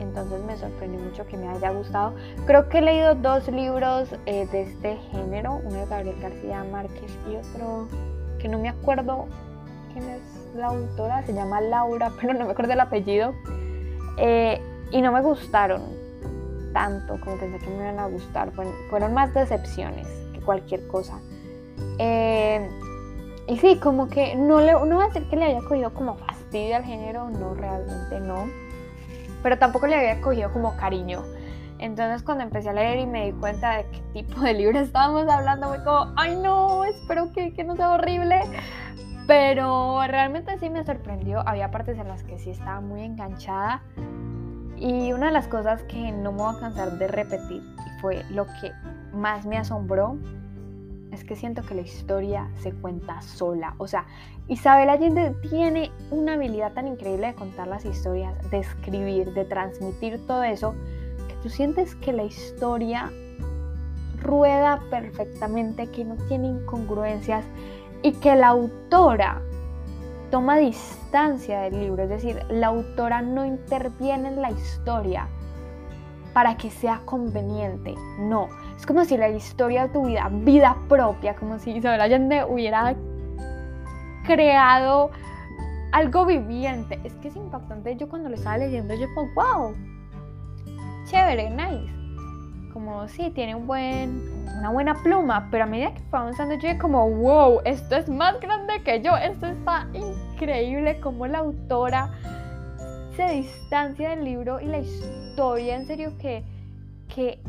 entonces 0.00 0.42
me 0.44 0.56
sorprendió 0.56 0.98
mucho 1.00 1.26
que 1.26 1.36
me 1.36 1.48
haya 1.48 1.70
gustado. 1.70 2.14
Creo 2.46 2.68
que 2.68 2.78
he 2.78 2.82
leído 2.82 3.14
dos 3.14 3.46
libros 3.48 4.08
eh, 4.26 4.46
de 4.50 4.62
este 4.62 4.96
género, 5.12 5.60
uno 5.62 5.80
de 5.80 5.86
Gabriel 5.86 6.16
García 6.20 6.64
Márquez 6.64 7.10
y 7.30 7.36
otro 7.36 7.86
que 8.38 8.48
no 8.48 8.58
me 8.58 8.70
acuerdo 8.70 9.26
quién 9.92 10.08
es 10.08 10.22
la 10.56 10.68
autora, 10.68 11.22
se 11.24 11.34
llama 11.34 11.60
Laura, 11.60 12.10
pero 12.20 12.32
no 12.32 12.46
me 12.46 12.52
acuerdo 12.52 12.72
el 12.72 12.80
apellido. 12.80 13.34
Eh, 14.16 14.60
y 14.90 15.02
no 15.02 15.12
me 15.12 15.20
gustaron 15.20 15.99
tanto 16.72 17.20
como 17.20 17.36
pensé 17.36 17.58
que 17.58 17.70
me 17.70 17.76
iban 17.76 17.98
a 17.98 18.06
gustar, 18.06 18.50
fueron, 18.88 19.14
más 19.14 19.32
decepciones 19.34 20.06
que 20.32 20.40
cualquier 20.40 20.86
cosa. 20.88 21.18
Eh, 21.98 22.68
y 23.48 23.58
sí, 23.58 23.78
como 23.78 24.08
que 24.08 24.34
no, 24.36 24.60
le, 24.60 24.72
no 24.72 25.00
a 25.00 25.06
decir 25.06 25.28
que 25.28 25.36
le 25.36 25.46
haya 25.46 25.60
cogido 25.60 25.92
como 25.92 26.16
fastidio 26.16 26.76
al 26.76 26.84
género, 26.84 27.30
no, 27.30 27.54
realmente 27.54 28.20
no 28.20 28.70
pero 29.42 29.58
tampoco 29.58 29.86
le 29.86 29.96
había 29.96 30.20
cogido 30.20 30.52
como 30.52 30.76
cariño. 30.76 31.22
Entonces 31.78 32.22
cuando 32.22 32.44
empecé 32.44 32.68
a 32.70 32.72
leer 32.74 32.98
y 32.98 33.06
me 33.06 33.26
di 33.26 33.32
cuenta 33.32 33.78
de 33.78 33.86
qué 33.86 34.00
tipo 34.12 34.40
de 34.40 34.54
libro 34.54 34.78
estábamos 34.80 35.28
hablando, 35.28 35.68
fue 35.68 35.82
como, 35.82 36.12
ay 36.16 36.36
no, 36.36 36.84
espero 36.84 37.32
que, 37.32 37.52
que 37.52 37.64
no 37.64 37.76
sea 37.76 37.92
horrible. 37.92 38.40
Pero 39.26 40.00
realmente 40.06 40.58
sí 40.58 40.70
me 40.70 40.84
sorprendió, 40.84 41.46
había 41.46 41.70
partes 41.70 41.98
en 41.98 42.08
las 42.08 42.24
que 42.24 42.38
sí 42.38 42.50
estaba 42.50 42.80
muy 42.80 43.02
enganchada. 43.02 43.82
Y 44.80 45.12
una 45.12 45.26
de 45.26 45.32
las 45.32 45.46
cosas 45.46 45.82
que 45.82 46.10
no 46.10 46.32
me 46.32 46.38
voy 46.38 46.56
a 46.56 46.58
cansar 46.58 46.98
de 46.98 47.06
repetir, 47.06 47.62
y 47.62 48.00
fue 48.00 48.24
lo 48.30 48.46
que 48.46 48.72
más 49.12 49.44
me 49.44 49.58
asombró, 49.58 50.16
es 51.12 51.22
que 51.22 51.36
siento 51.36 51.62
que 51.62 51.74
la 51.74 51.82
historia 51.82 52.48
se 52.60 52.72
cuenta 52.72 53.20
sola. 53.20 53.74
O 53.76 53.86
sea, 53.86 54.06
Isabel 54.48 54.88
Allende 54.88 55.34
tiene 55.50 55.90
una 56.10 56.32
habilidad 56.32 56.72
tan 56.72 56.88
increíble 56.88 57.26
de 57.26 57.34
contar 57.34 57.66
las 57.66 57.84
historias, 57.84 58.34
de 58.50 58.60
escribir, 58.60 59.34
de 59.34 59.44
transmitir 59.44 60.18
todo 60.26 60.44
eso, 60.44 60.74
que 61.28 61.34
tú 61.42 61.50
sientes 61.50 61.94
que 61.96 62.14
la 62.14 62.24
historia 62.24 63.12
rueda 64.22 64.80
perfectamente, 64.90 65.88
que 65.88 66.06
no 66.06 66.14
tiene 66.26 66.48
incongruencias 66.48 67.44
y 68.02 68.12
que 68.12 68.34
la 68.34 68.48
autora 68.48 69.42
toma 70.30 70.56
distancia 70.56 71.60
del 71.62 71.80
libro, 71.80 72.04
es 72.04 72.08
decir, 72.08 72.42
la 72.48 72.68
autora 72.68 73.22
no 73.22 73.44
interviene 73.44 74.28
en 74.28 74.40
la 74.40 74.50
historia 74.50 75.28
para 76.32 76.56
que 76.56 76.70
sea 76.70 77.00
conveniente, 77.04 77.94
no, 78.20 78.48
es 78.76 78.86
como 78.86 79.04
si 79.04 79.16
la 79.16 79.28
historia 79.28 79.92
tuviera 79.92 80.28
vida 80.28 80.76
propia, 80.88 81.34
como 81.34 81.58
si 81.58 81.72
Isabel 81.72 82.00
Allende 82.00 82.44
hubiera 82.44 82.94
creado 84.24 85.10
algo 85.92 86.24
viviente. 86.24 87.00
Es 87.04 87.12
que 87.14 87.28
es 87.28 87.36
impactante. 87.36 87.96
Yo 87.96 88.08
cuando 88.08 88.28
lo 88.28 88.36
estaba 88.36 88.58
leyendo, 88.58 88.94
yo 88.94 89.06
como, 89.14 89.32
wow, 89.34 89.74
chévere, 91.06 91.50
nice. 91.50 91.92
Como, 92.72 93.08
sí, 93.08 93.30
tiene 93.30 93.54
un 93.54 93.66
buen, 93.66 94.39
una 94.60 94.70
buena 94.70 94.94
pluma, 95.02 95.48
pero 95.50 95.64
a 95.64 95.66
medida 95.66 95.94
que 95.94 96.02
fue 96.10 96.18
avanzando, 96.18 96.54
yo 96.54 96.68
como, 96.78 97.08
wow, 97.08 97.60
esto 97.64 97.96
es 97.96 98.08
más 98.08 98.38
grande 98.40 98.82
que 98.84 99.00
yo. 99.00 99.16
Esto 99.16 99.46
está 99.46 99.86
increíble 99.94 101.00
como 101.00 101.26
la 101.26 101.38
autora 101.38 102.10
se 103.16 103.26
distancia 103.32 104.10
del 104.10 104.24
libro 104.24 104.60
y 104.60 104.66
la 104.66 104.78
historia, 104.78 105.76
en 105.76 105.86
serio, 105.86 106.12
que, 106.18 106.44
que 107.12 107.40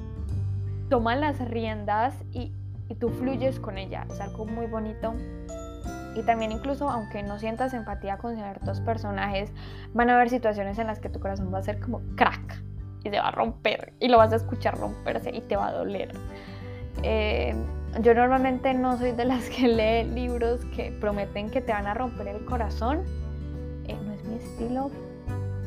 toman 0.89 1.21
las 1.21 1.39
riendas 1.49 2.15
y, 2.31 2.53
tú 2.99 3.09
fluyes 3.09 3.57
con 3.59 3.77
ella. 3.77 4.05
Es 4.09 4.19
algo 4.19 4.45
muy 4.45 4.65
bonito. 4.65 5.13
Y 6.13 6.23
también 6.23 6.51
incluso 6.51 6.89
aunque 6.89 7.23
no 7.23 7.39
sientas 7.39 7.73
empatía 7.73 8.17
con 8.17 8.35
ciertos 8.35 8.81
personajes, 8.81 9.51
van 9.93 10.09
a 10.09 10.15
haber 10.15 10.29
situaciones 10.29 10.77
en 10.77 10.87
las 10.87 10.99
que 10.99 11.07
tu 11.07 11.21
corazón 11.21 11.53
va 11.53 11.59
a 11.59 11.63
ser 11.63 11.79
como 11.79 12.01
crack 12.17 12.61
y 13.05 13.09
se 13.09 13.17
va 13.17 13.29
a 13.29 13.31
romper 13.31 13.93
y 13.99 14.09
lo 14.09 14.17
vas 14.17 14.33
a 14.33 14.35
escuchar 14.35 14.77
romperse 14.77 15.31
y 15.33 15.39
te 15.39 15.55
va 15.55 15.67
a 15.67 15.71
doler. 15.71 16.11
Eh, 17.03 17.55
yo 18.01 18.13
normalmente 18.13 18.73
no 18.73 18.97
soy 18.97 19.11
de 19.11 19.25
las 19.25 19.49
que 19.49 19.67
lee 19.67 20.09
libros 20.09 20.63
que 20.75 20.91
prometen 20.99 21.49
que 21.49 21.61
te 21.61 21.71
van 21.71 21.87
a 21.87 21.93
romper 21.93 22.27
el 22.27 22.45
corazón. 22.45 23.03
Eh, 23.87 23.97
no 24.05 24.13
es 24.13 24.23
mi 24.23 24.35
estilo, 24.35 24.91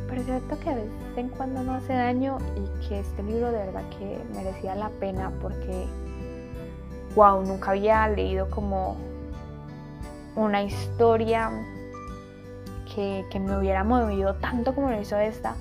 pero 0.08 0.20
es 0.20 0.26
cierto 0.26 0.58
que 0.60 0.70
a 0.70 0.74
veces 0.74 0.92
en 1.16 1.28
cuando 1.28 1.62
no 1.62 1.74
hace 1.74 1.92
daño 1.92 2.38
y 2.56 2.88
que 2.88 3.00
este 3.00 3.22
libro 3.22 3.50
de 3.52 3.58
verdad 3.58 3.82
que 3.98 4.18
merecía 4.34 4.74
la 4.74 4.88
pena 4.88 5.30
porque, 5.40 5.86
wow, 7.14 7.42
nunca 7.44 7.72
había 7.72 8.06
leído 8.08 8.48
como 8.50 8.96
una 10.36 10.62
historia 10.62 11.50
que, 12.94 13.40
me 13.40 13.58
hubiera 13.58 13.82
movido 13.82 14.34
tanto 14.36 14.74
como 14.74 14.90
lo 14.90 15.00
hizo 15.00 15.16
esta, 15.18 15.56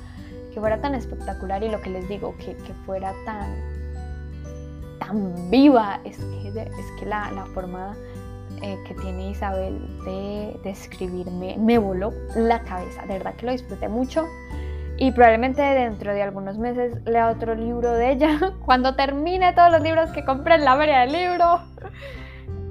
que 0.54 0.60
fuera 0.60 0.80
tan 0.82 0.94
espectacular 0.94 1.64
y 1.64 1.70
lo 1.70 1.82
que 1.82 1.90
les 1.90 2.08
digo, 2.08 2.36
que, 2.38 2.56
fuera 2.86 3.14
tan, 3.26 3.56
tan 5.06 5.50
viva, 5.50 6.00
es 6.04 6.18
que, 6.18 6.48
es 6.50 6.92
que 7.00 7.06
la, 7.06 7.32
la 7.32 7.46
forma 7.48 7.96
eh, 8.62 8.78
que 8.88 8.94
tiene 8.96 9.32
Isabel 9.32 9.78
de, 10.06 10.58
de 10.64 10.70
escribirme 10.70 11.58
me 11.58 11.78
voló 11.78 12.14
la 12.36 12.62
cabeza. 12.62 13.02
De 13.02 13.18
verdad 13.18 13.36
que 13.36 13.46
lo 13.46 13.52
disfruté 13.52 13.90
mucho. 13.90 14.26
Y 14.98 15.12
probablemente 15.12 15.62
dentro 15.62 16.14
de 16.14 16.22
algunos 16.22 16.58
meses 16.58 16.96
lea 17.06 17.30
otro 17.30 17.56
libro 17.56 17.92
de 17.92 18.12
ella. 18.12 18.40
Cuando 18.66 18.96
termine 18.96 19.54
todos 19.54 19.72
los 19.72 19.82
libros 19.82 20.12
que 20.12 20.24
compré 20.24 20.56
en 20.56 20.66
la 20.66 20.78
feria 20.78 21.00
del 21.02 21.12
libro. 21.12 21.62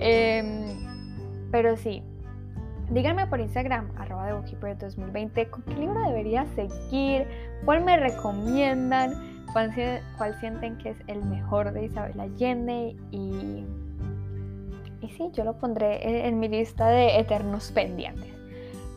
Em, 0.05 0.65
pero 1.53 1.77
sí. 1.77 2.03
Díganme 2.91 3.27
por 3.29 3.39
Instagram, 3.39 3.91
arroba 3.97 4.27
de 4.27 4.33
2020, 4.75 5.49
con 5.49 5.63
qué 5.63 5.75
libro 5.75 6.01
debería 6.03 6.45
seguir, 6.57 7.27
cuál 7.65 7.85
me 7.85 7.97
recomiendan, 7.97 9.32
cuál, 9.53 10.41
sienten 10.41 10.79
que 10.79 10.91
es 10.91 10.97
el 11.07 11.23
mejor 11.25 11.73
de 11.73 11.85
Isabel 11.85 12.19
Allende 12.21 12.97
y 13.11 13.65
y 15.03 15.09
sí, 15.09 15.31
yo 15.33 15.43
lo 15.43 15.55
pondré 15.55 16.29
en 16.29 16.39
mi 16.39 16.47
lista 16.47 16.89
de 16.89 17.19
eternos 17.19 17.73
pendientes. 17.73 18.33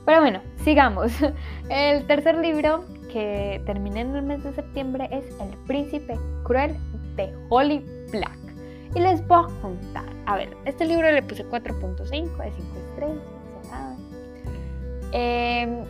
Pero 0.06 0.22
bueno, 0.22 0.40
sigamos. 0.64 1.12
El 1.70 2.06
tercer 2.06 2.38
libro 2.38 2.86
que 3.12 3.60
terminé 3.66 4.02
en 4.02 4.16
el 4.16 4.22
mes 4.22 4.44
de 4.44 4.54
septiembre 4.54 5.10
es 5.12 5.26
El 5.40 5.50
Príncipe 5.66 6.16
Cruel 6.44 6.76
de 7.16 7.34
Holly 7.50 7.84
Black. 8.12 8.38
Y 8.94 9.00
les 9.00 9.28
voy 9.28 9.46
a 9.46 9.62
contar. 9.62 10.06
A 10.28 10.36
ver, 10.36 10.56
este 10.66 10.86
libro 10.86 11.12
le 11.12 11.24
puse 11.24 11.44
4.5 11.44 12.06
de 12.06 12.12
5 12.12 12.52
estrellas. 12.92 13.18
Eh, 15.12 15.84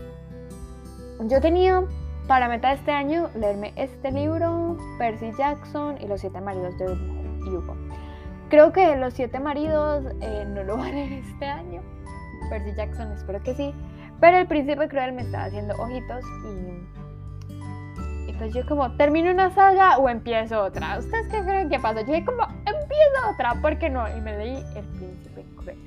yo 1.27 1.41
tenía 1.41 1.83
para 2.27 2.47
meta 2.47 2.69
de 2.69 2.75
este 2.75 2.91
año 2.91 3.29
leerme 3.35 3.73
este 3.75 4.11
libro, 4.11 4.77
Percy 4.97 5.31
Jackson 5.37 5.97
y 6.01 6.07
Los 6.07 6.21
Siete 6.21 6.41
Maridos 6.41 6.77
de 6.77 6.85
Hugo. 6.87 7.75
Creo 8.49 8.71
que 8.71 8.95
Los 8.95 9.13
Siete 9.13 9.39
Maridos 9.39 10.05
eh, 10.21 10.45
no 10.47 10.63
lo 10.63 10.77
van 10.77 10.87
a 10.87 10.91
leer 10.91 11.13
este 11.13 11.45
año. 11.45 11.81
Percy 12.49 12.73
Jackson, 12.75 13.11
espero 13.11 13.41
que 13.43 13.53
sí. 13.53 13.73
Pero 14.19 14.37
El 14.37 14.47
Príncipe 14.47 14.87
Cruel 14.87 15.13
me 15.13 15.23
estaba 15.23 15.45
haciendo 15.45 15.75
ojitos 15.75 16.23
y. 16.45 16.85
Y 18.27 18.33
pues 18.33 18.53
yo, 18.53 18.65
como, 18.65 18.91
¿termino 18.97 19.29
una 19.31 19.51
saga 19.51 19.97
o 19.97 20.09
empiezo 20.09 20.63
otra? 20.63 20.97
¿Ustedes 20.97 21.27
qué 21.27 21.43
creen 21.43 21.69
que 21.69 21.79
pasa? 21.79 22.01
Yo 22.01 22.13
como, 22.25 22.43
empiezo 22.65 23.29
otra, 23.31 23.53
¿por 23.61 23.77
qué 23.77 23.89
no? 23.89 24.07
Y 24.17 24.19
me 24.21 24.35
leí 24.35 24.63
El 24.75 24.85
Príncipe 24.85 25.45
Cruel. 25.55 25.77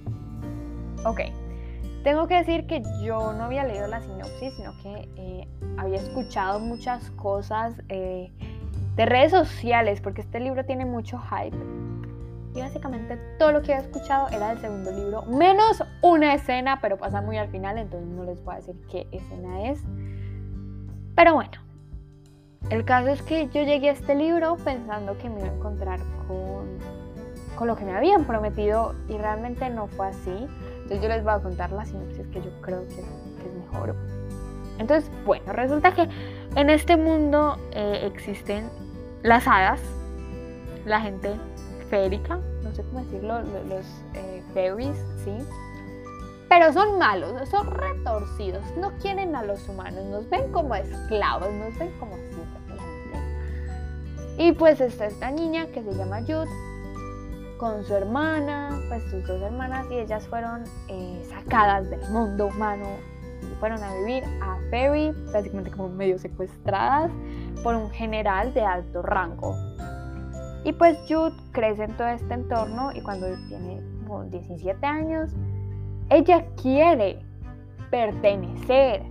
Ok. 1.04 1.20
Tengo 2.08 2.26
que 2.26 2.36
decir 2.36 2.66
que 2.66 2.82
yo 3.02 3.34
no 3.34 3.44
había 3.44 3.64
leído 3.64 3.86
la 3.86 4.00
sinopsis, 4.00 4.54
sino 4.54 4.72
que 4.82 5.10
eh, 5.16 5.46
había 5.76 5.98
escuchado 5.98 6.58
muchas 6.58 7.10
cosas 7.10 7.74
eh, 7.90 8.32
de 8.96 9.04
redes 9.04 9.30
sociales, 9.30 10.00
porque 10.00 10.22
este 10.22 10.40
libro 10.40 10.64
tiene 10.64 10.86
mucho 10.86 11.18
hype 11.18 11.54
y 12.54 12.60
básicamente 12.60 13.18
todo 13.38 13.52
lo 13.52 13.60
que 13.60 13.72
he 13.72 13.76
escuchado 13.76 14.28
era 14.30 14.48
del 14.48 14.58
segundo 14.58 14.90
libro, 14.90 15.22
menos 15.26 15.84
una 16.00 16.32
escena, 16.32 16.80
pero 16.80 16.96
pasa 16.96 17.20
muy 17.20 17.36
al 17.36 17.50
final, 17.50 17.76
entonces 17.76 18.08
no 18.08 18.24
les 18.24 18.42
voy 18.42 18.54
a 18.54 18.56
decir 18.56 18.76
qué 18.90 19.06
escena 19.12 19.68
es. 19.68 19.84
Pero 21.14 21.34
bueno, 21.34 21.60
el 22.70 22.86
caso 22.86 23.08
es 23.08 23.20
que 23.20 23.48
yo 23.48 23.64
llegué 23.64 23.90
a 23.90 23.92
este 23.92 24.14
libro 24.14 24.56
pensando 24.64 25.18
que 25.18 25.28
me 25.28 25.40
iba 25.40 25.50
a 25.50 25.54
encontrar 25.54 26.00
con, 26.26 26.78
con 27.54 27.68
lo 27.68 27.76
que 27.76 27.84
me 27.84 27.94
habían 27.94 28.24
prometido 28.24 28.94
y 29.10 29.18
realmente 29.18 29.68
no 29.68 29.88
fue 29.88 30.06
así. 30.06 30.48
Entonces 30.88 31.02
yo 31.02 31.14
les 31.14 31.22
voy 31.22 31.34
a 31.34 31.38
contar 31.40 31.70
la 31.70 31.84
sinopsis 31.84 32.26
que 32.28 32.40
yo 32.40 32.50
creo 32.62 32.88
que, 32.88 33.00
es 33.00 33.70
mejor. 33.70 33.94
Entonces, 34.78 35.10
bueno, 35.26 35.52
resulta 35.52 35.92
que 35.92 36.08
en 36.56 36.70
este 36.70 36.96
mundo 36.96 37.58
eh, 37.72 38.10
existen 38.10 38.70
las 39.22 39.46
hadas, 39.46 39.82
la 40.86 40.98
gente 41.02 41.34
férica, 41.90 42.38
no 42.62 42.74
sé 42.74 42.82
cómo 42.84 43.00
decirlo, 43.00 43.42
los 43.42 43.84
eh, 44.14 44.42
fairies, 44.54 44.96
¿sí? 45.24 45.36
Pero 46.48 46.72
son 46.72 46.98
malos, 46.98 47.46
son 47.50 47.70
retorcidos, 47.70 48.64
no 48.78 48.90
quieren 49.02 49.36
a 49.36 49.42
los 49.42 49.68
humanos, 49.68 50.06
nos 50.06 50.30
ven 50.30 50.50
como 50.52 50.74
esclavos, 50.74 51.52
nos 51.52 51.78
ven 51.78 51.90
como 52.00 52.16
Y 54.38 54.52
pues 54.52 54.80
está 54.80 55.04
esta 55.04 55.30
niña 55.30 55.66
que 55.66 55.82
se 55.82 55.94
llama 55.94 56.20
Jude 56.22 56.48
con 57.58 57.84
su 57.84 57.94
hermana, 57.94 58.70
pues 58.88 59.02
sus 59.10 59.26
dos 59.26 59.42
hermanas, 59.42 59.86
y 59.90 59.98
ellas 59.98 60.26
fueron 60.28 60.64
eh, 60.88 61.22
sacadas 61.28 61.90
del 61.90 62.00
mundo 62.10 62.46
humano 62.46 62.86
y 63.42 63.54
fueron 63.56 63.82
a 63.82 63.94
vivir 63.96 64.24
a 64.40 64.56
Fairy, 64.70 65.12
básicamente 65.32 65.70
como 65.70 65.88
medio 65.88 66.18
secuestradas 66.18 67.10
por 67.62 67.74
un 67.74 67.90
general 67.90 68.54
de 68.54 68.62
alto 68.62 69.02
rango. 69.02 69.54
Y 70.64 70.72
pues 70.72 70.98
Jude 71.08 71.34
crece 71.52 71.84
en 71.84 71.96
todo 71.96 72.08
este 72.08 72.34
entorno 72.34 72.92
y 72.92 73.00
cuando 73.00 73.26
tiene 73.48 73.80
como 74.06 74.24
17 74.24 74.84
años, 74.86 75.30
ella 76.10 76.44
quiere 76.60 77.20
pertenecer 77.90 79.02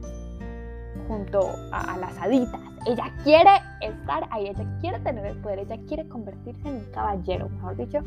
junto 1.08 1.50
a, 1.72 1.98
las 1.98 2.18
haditas. 2.18 2.62
Ella 2.86 3.13
quiere 3.24 3.50
estar 3.82 4.27
ahí, 4.32 4.48
ella 4.48 4.66
quiere 4.80 5.00
tener 5.00 5.25
el 5.25 5.38
poder, 5.38 5.60
ella 5.60 5.77
quiere 5.88 6.08
convertirse 6.08 6.68
en 6.68 6.75
un 6.75 6.92
caballero, 6.92 7.50
mejor 7.50 7.75
dicho. 7.75 8.00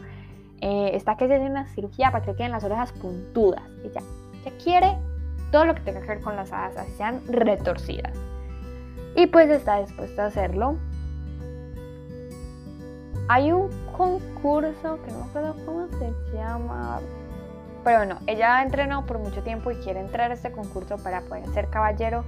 Eh, 0.61 0.91
está 0.95 1.17
que 1.17 1.27
se 1.27 1.35
hace 1.35 1.45
una 1.45 1.67
cirugía 1.69 2.11
para 2.11 2.25
que 2.25 2.35
queden 2.35 2.53
las 2.53 2.65
orejas 2.65 2.93
puntudas. 2.93 3.63
Ella, 3.85 4.03
ella 4.45 4.53
quiere 4.63 4.99
todo 5.51 5.65
lo 5.65 5.75
que 5.75 5.81
tenga 5.81 6.01
que 6.01 6.09
ver 6.09 6.21
con 6.21 6.37
las 6.37 6.53
hadas, 6.53 6.87
sean 6.97 7.23
retorcidas. 7.27 8.17
Y 9.17 9.27
pues 9.27 9.49
está 9.51 9.81
dispuesta 9.81 10.25
a 10.25 10.27
hacerlo. 10.27 10.77
Hay 13.29 13.53
un 13.53 13.71
concurso 13.97 14.99
que 15.05 15.13
no 15.13 15.19
me 15.19 15.25
acuerdo 15.25 15.57
cómo 15.65 15.89
se 15.99 16.13
llama, 16.35 17.01
pero 17.85 17.99
bueno, 17.99 18.19
ella 18.27 18.63
entrenó 18.63 19.07
por 19.07 19.19
mucho 19.19 19.43
tiempo 19.43 19.71
y 19.71 19.77
quiere 19.77 20.01
entrar 20.01 20.31
a 20.31 20.35
este 20.35 20.53
concurso 20.53 20.97
para 20.99 21.23
poder 21.23 21.47
ser 21.49 21.69
caballero, 21.69 22.25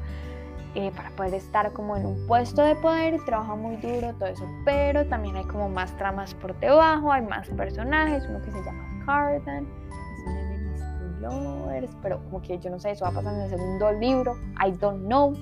eh, 0.74 0.90
para 0.96 1.10
poder 1.10 1.34
estar 1.34 1.70
como 1.72 1.96
en 1.96 2.06
un 2.06 2.26
puesto 2.26 2.62
de 2.62 2.74
poder 2.76 3.22
trabaja 3.26 3.54
muy 3.54 3.76
duro, 3.76 4.14
todo 4.14 4.28
eso. 4.28 4.46
Pero 4.64 5.06
también 5.06 5.36
hay 5.36 5.44
como 5.44 5.68
más 5.68 5.94
tramas 5.98 6.32
por 6.34 6.58
debajo, 6.60 7.12
hay 7.12 7.22
más 7.22 7.48
personajes, 7.50 8.24
uno 8.28 8.40
que 8.40 8.50
se 8.50 8.62
llama 8.64 9.04
Cardan, 9.04 9.66
es 9.66 10.26
una 10.26 10.40
de 10.40 10.58
mis 10.58 11.20
lovers, 11.20 11.96
pero 12.00 12.22
como 12.24 12.40
que 12.40 12.58
yo 12.58 12.70
no 12.70 12.78
sé, 12.78 12.92
eso 12.92 13.04
va 13.04 13.10
a 13.10 13.14
pasar 13.14 13.34
en 13.34 13.40
el 13.42 13.50
segundo 13.50 13.92
libro, 13.92 14.34
I 14.66 14.70
don't 14.72 15.04
know. 15.04 15.34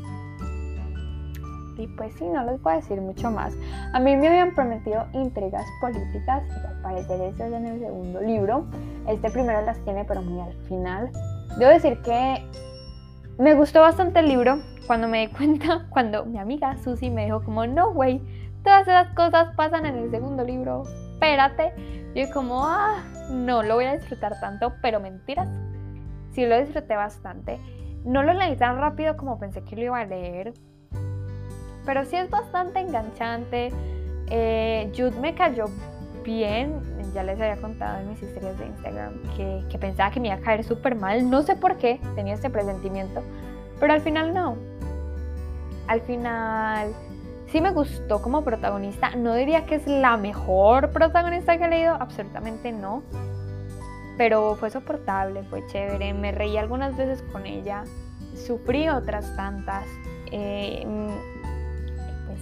Y 1.77 1.87
pues 1.87 2.13
sí, 2.15 2.25
no 2.25 2.45
les 2.45 2.61
voy 2.61 2.73
a 2.75 2.77
decir 2.77 3.01
mucho 3.01 3.31
más. 3.31 3.55
A 3.95 4.01
mí 4.01 4.15
me 4.17 4.29
habían 4.29 4.55
prometido 4.55 5.07
intrigas 5.13 5.65
políticas 5.81 6.43
y 6.49 6.67
al 6.67 6.83
parecer 6.83 7.21
eso 7.21 7.45
es 7.45 7.53
en 7.53 7.67
el 7.67 7.81
segundo 7.81 8.21
libro. 8.21 8.67
Este 9.07 9.31
primero 9.31 9.63
las 9.63 9.79
tiene, 9.85 10.05
pero 10.05 10.21
muy 10.21 10.41
al 10.41 10.53
final. 10.69 11.11
Debo 11.57 11.71
decir 11.71 12.03
que 12.03 12.45
me 13.41 13.55
gustó 13.55 13.81
bastante 13.81 14.21
el 14.21 14.29
libro 14.29 14.61
cuando 14.87 15.09
me 15.09 15.27
di 15.27 15.33
cuenta, 15.33 15.87
cuando 15.91 16.27
mi 16.27 16.39
amiga 16.39 16.77
Susi 16.77 17.11
me 17.11 17.25
dijo 17.25 17.43
como, 17.43 17.67
no, 17.67 17.93
güey, 17.93 18.21
todas 18.63 18.83
esas 18.83 19.15
cosas 19.15 19.55
pasan 19.57 19.87
en 19.87 19.97
el 19.97 20.11
segundo 20.11 20.45
libro, 20.45 20.83
espérate. 21.15 21.73
Yo 22.15 22.31
como, 22.33 22.67
ah, 22.67 23.03
no 23.31 23.63
lo 23.63 23.77
voy 23.77 23.85
a 23.85 23.97
disfrutar 23.97 24.39
tanto, 24.41 24.75
pero 24.83 25.01
mentiras. 25.01 25.49
Sí 26.33 26.45
lo 26.45 26.59
disfruté 26.59 26.97
bastante. 26.97 27.59
No 28.05 28.23
lo 28.23 28.35
leí 28.35 28.57
tan 28.57 28.79
rápido 28.79 29.17
como 29.17 29.39
pensé 29.39 29.63
que 29.63 29.77
lo 29.77 29.83
iba 29.83 30.01
a 30.01 30.05
leer, 30.05 30.53
pero 31.87 32.05
sí 32.05 32.17
es 32.17 32.29
bastante 32.29 32.81
enganchante. 32.81 33.73
Eh, 34.29 34.93
Jude 34.95 35.19
me 35.21 35.35
cayó 35.35 35.67
bien, 36.21 36.81
ya 37.15 37.23
les 37.23 37.41
había 37.41 37.57
contado 37.57 38.01
en 38.01 38.11
mis 38.11 38.23
historias 38.23 38.59
de 38.59 38.67
Instagram 38.67 39.15
que, 39.37 39.65
que 39.71 39.79
pensaba 39.79 40.11
que 40.11 40.21
me 40.21 40.29
iba 40.29 40.37
a 40.37 40.41
caer 40.41 40.65
súper 40.65 40.95
mal, 40.95 41.29
no 41.29 41.43
sé 41.43 41.57
por 41.57 41.77
qué, 41.77 42.01
tenía 42.15 42.35
este 42.35 42.51
presentimiento, 42.51 43.23
pero 43.79 43.93
al 43.93 44.01
final 44.01 44.33
no. 44.33 44.57
Al 45.87 46.01
final 46.03 46.93
sí 47.47 47.61
me 47.61 47.71
gustó 47.71 48.23
como 48.23 48.43
protagonista, 48.43 49.17
no 49.17 49.35
diría 49.35 49.67
que 49.67 49.77
es 49.77 49.87
la 49.87 50.17
mejor 50.17 50.91
protagonista 50.91 51.59
que 51.59 51.65
he 51.65 51.69
leído, 51.69 51.95
absolutamente 51.95 52.73
no, 52.73 53.03
pero 54.17 54.55
fue 54.55 54.71
soportable, 54.71 55.43
fue 55.45 55.67
chévere, 55.67 56.13
me 56.15 56.31
reí 56.31 56.57
algunas 56.57 56.97
veces 56.97 57.23
con 57.33 57.47
ella, 57.47 57.85
sufrí 58.35 58.89
otras 58.89 59.35
tantas. 59.37 59.87
Eh, 60.31 60.87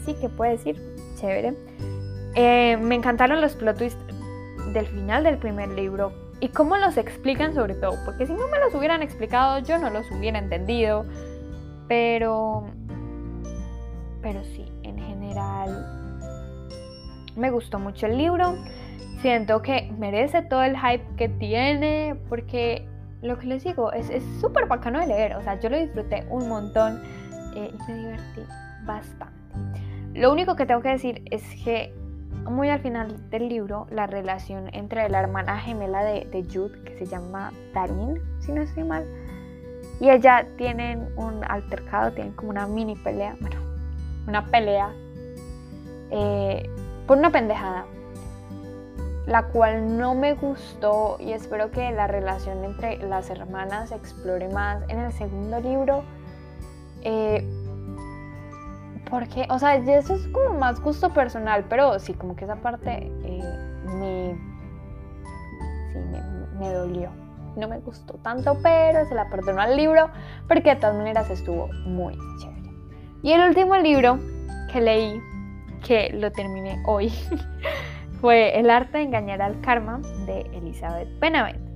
sí 0.05 0.15
que 0.15 0.29
puede 0.29 0.53
decir, 0.53 0.81
chévere. 1.21 1.55
Eh, 2.35 2.77
me 2.77 2.95
encantaron 2.95 3.41
los 3.41 3.55
plot 3.55 3.79
twists 3.79 4.05
del 4.73 4.87
final 4.87 5.25
del 5.25 5.39
primer 5.39 5.69
libro 5.71 6.13
y 6.41 6.49
cómo 6.49 6.77
los 6.77 6.97
explican 6.97 7.55
sobre 7.55 7.75
todo, 7.75 7.97
porque 8.05 8.27
si 8.27 8.33
no 8.33 8.47
me 8.49 8.59
los 8.59 8.75
hubieran 8.75 9.03
explicado 9.03 9.59
yo 9.59 9.79
no 9.79 9.91
los 9.91 10.11
hubiera 10.11 10.39
entendido, 10.39 11.05
pero, 11.89 12.65
pero 14.23 14.45
sí, 14.45 14.65
en 14.83 14.99
general 14.99 15.87
me 17.35 17.51
gustó 17.51 17.79
mucho 17.79 18.07
el 18.07 18.19
libro, 18.19 18.57
siento 19.21 19.63
que 19.63 19.91
merece 19.99 20.43
todo 20.43 20.63
el 20.63 20.77
hype 20.79 21.05
que 21.17 21.29
tiene, 21.29 22.17
porque 22.29 22.87
lo 23.23 23.39
que 23.39 23.47
les 23.47 23.65
digo 23.65 23.93
es 23.93 24.11
súper 24.41 24.67
bacano 24.67 25.01
de 25.01 25.09
leer, 25.09 25.35
o 25.35 25.43
sea, 25.43 25.59
yo 25.59 25.71
lo 25.71 25.79
disfruté 25.79 26.25
un 26.31 26.49
montón 26.49 27.01
eh, 27.57 27.73
y 27.73 27.91
me 27.91 27.99
divertí 27.99 28.43
bastante. 28.85 29.35
Lo 30.15 30.33
único 30.33 30.57
que 30.57 30.67
tengo 30.67 30.83
que 30.83 30.91
decir 30.91 31.23
es 31.31 31.43
que 31.65 31.95
muy 32.51 32.69
al 32.71 32.81
final 32.81 33.31
del 33.31 33.49
libro, 33.49 33.87
la 33.91 34.07
relación 34.07 34.69
entre 34.73 35.09
la 35.09 35.21
hermana 35.21 35.59
gemela 35.59 36.03
de, 36.03 36.47
Jude, 36.53 36.83
que 36.85 36.99
se 36.99 37.07
llama 37.07 37.53
Darin, 37.75 38.21
si 38.41 38.53
no 38.53 38.63
estoy 38.63 38.85
mal, 38.85 39.05
y 40.01 40.11
ella 40.11 40.47
tienen 40.57 41.09
un 41.17 41.45
altercado, 41.45 42.13
tienen 42.13 42.33
como 42.33 42.51
una 42.51 42.67
mini 42.67 42.97
pelea, 42.97 43.37
bueno, 43.41 43.61
una 44.27 44.47
pelea 44.47 44.93
eh, 46.11 46.69
por 47.07 47.19
una 47.19 47.31
pendejada, 47.31 47.87
la 49.27 49.45
cual 49.49 49.99
no 49.99 50.15
me 50.15 50.35
gustó 50.35 51.17
y 51.21 51.33
espero 51.33 51.71
que 51.71 51.91
la 51.93 52.07
relación 52.07 52.65
entre 52.65 52.97
las 52.99 53.29
hermanas 53.29 53.91
se 53.91 53.97
explore 53.97 54.49
más 54.49 54.83
en 54.89 55.01
el 55.01 55.13
segundo 55.13 55.61
libro. 55.61 56.03
Eh, 57.03 57.47
porque, 59.11 59.47
o 59.51 59.59
sea, 59.59 59.77
eso 59.77 60.15
es 60.15 60.29
como 60.29 60.59
más 60.59 60.81
gusto 60.81 61.13
personal, 61.13 61.65
pero 61.69 61.99
sí, 61.99 62.15
como 62.15 62.37
que 62.37 62.45
esa 62.45 62.57
parte 62.57 63.11
eh, 63.25 63.43
me, 63.85 64.35
sí, 65.93 65.99
me, 66.59 66.69
dolió. 66.73 67.11
No 67.57 67.69
me 67.69 67.79
gustó 67.81 68.15
tanto, 68.15 68.57
pero 68.63 69.05
se 69.07 69.15
la 69.15 69.29
perdonó 69.31 69.61
al 69.61 69.77
libro 69.77 70.11
porque 70.47 70.71
de 70.71 70.77
todas 70.77 70.97
maneras 70.97 71.29
estuvo 71.31 71.69
muy 71.87 72.17
chévere. 72.41 72.71
Y 73.23 73.33
el 73.33 73.49
último 73.49 73.77
libro 73.77 74.19
que 74.73 74.81
leí, 74.81 75.21
que 75.85 76.11
lo 76.13 76.31
terminé 76.31 76.81
hoy, 76.87 77.13
fue 78.21 78.59
El 78.59 78.71
arte 78.71 78.99
de 78.99 79.05
engañar 79.05 79.43
al 79.43 79.61
karma 79.61 80.01
de 80.27 80.43
Elizabeth 80.53 81.09
Benavent. 81.19 81.69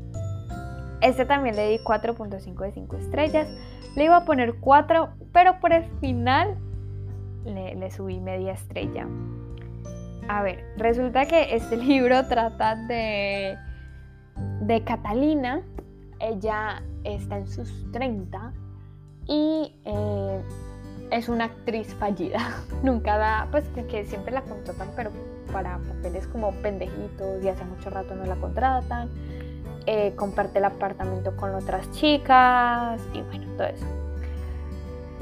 Este 1.01 1.25
también 1.25 1.57
le 1.57 1.69
di 1.69 1.79
4.5 1.79 2.61
de 2.61 2.73
5 2.73 2.97
estrellas. 2.97 3.49
Le 3.97 4.05
iba 4.05 4.17
a 4.17 4.25
poner 4.25 4.55
4, 4.61 5.09
pero 5.33 5.59
por 5.59 5.73
el 5.73 5.85
final 5.99 6.57
le, 7.45 7.91
subí 7.91 8.21
media 8.21 8.53
estrella. 8.53 9.07
A 10.29 10.43
ver, 10.43 10.65
resulta 10.77 11.27
que 11.27 11.55
este 11.55 11.77
libro 11.89 12.27
trata 12.27 12.77
de, 12.77 13.57
de 14.61 14.85
Catalina. 14.85 15.63
Ella 16.21 16.83
está 17.05 17.39
en 17.39 17.49
sus 17.49 17.91
30 17.91 18.53
y 19.27 19.75
eh, 19.85 20.43
es 21.11 21.29
una 21.29 21.45
actriz 21.45 21.95
fallida. 21.95 22.39
Nunca 22.83 23.19
da, 23.19 23.49
pues 23.51 23.65
que 23.91 24.05
siempre 24.07 24.33
la 24.33 24.43
contratan, 24.43 24.89
pero 24.97 25.11
para 25.53 25.79
papeles 25.79 26.27
como 26.29 26.53
pendejitos 26.53 27.45
y 27.45 27.49
hace 27.49 27.65
mucho 27.65 27.91
rato 27.91 28.15
no 28.15 28.25
la 28.25 28.37
contratan. 28.37 29.11
Eh, 29.87 30.15
comparte 30.15 30.59
el 30.59 30.65
apartamento 30.65 31.37
con 31.37 31.55
otras 31.55 31.91
chicas 31.91 33.01
y 33.13 33.21
bueno, 33.23 33.47
todo 33.57 33.67
eso. 33.67 34.02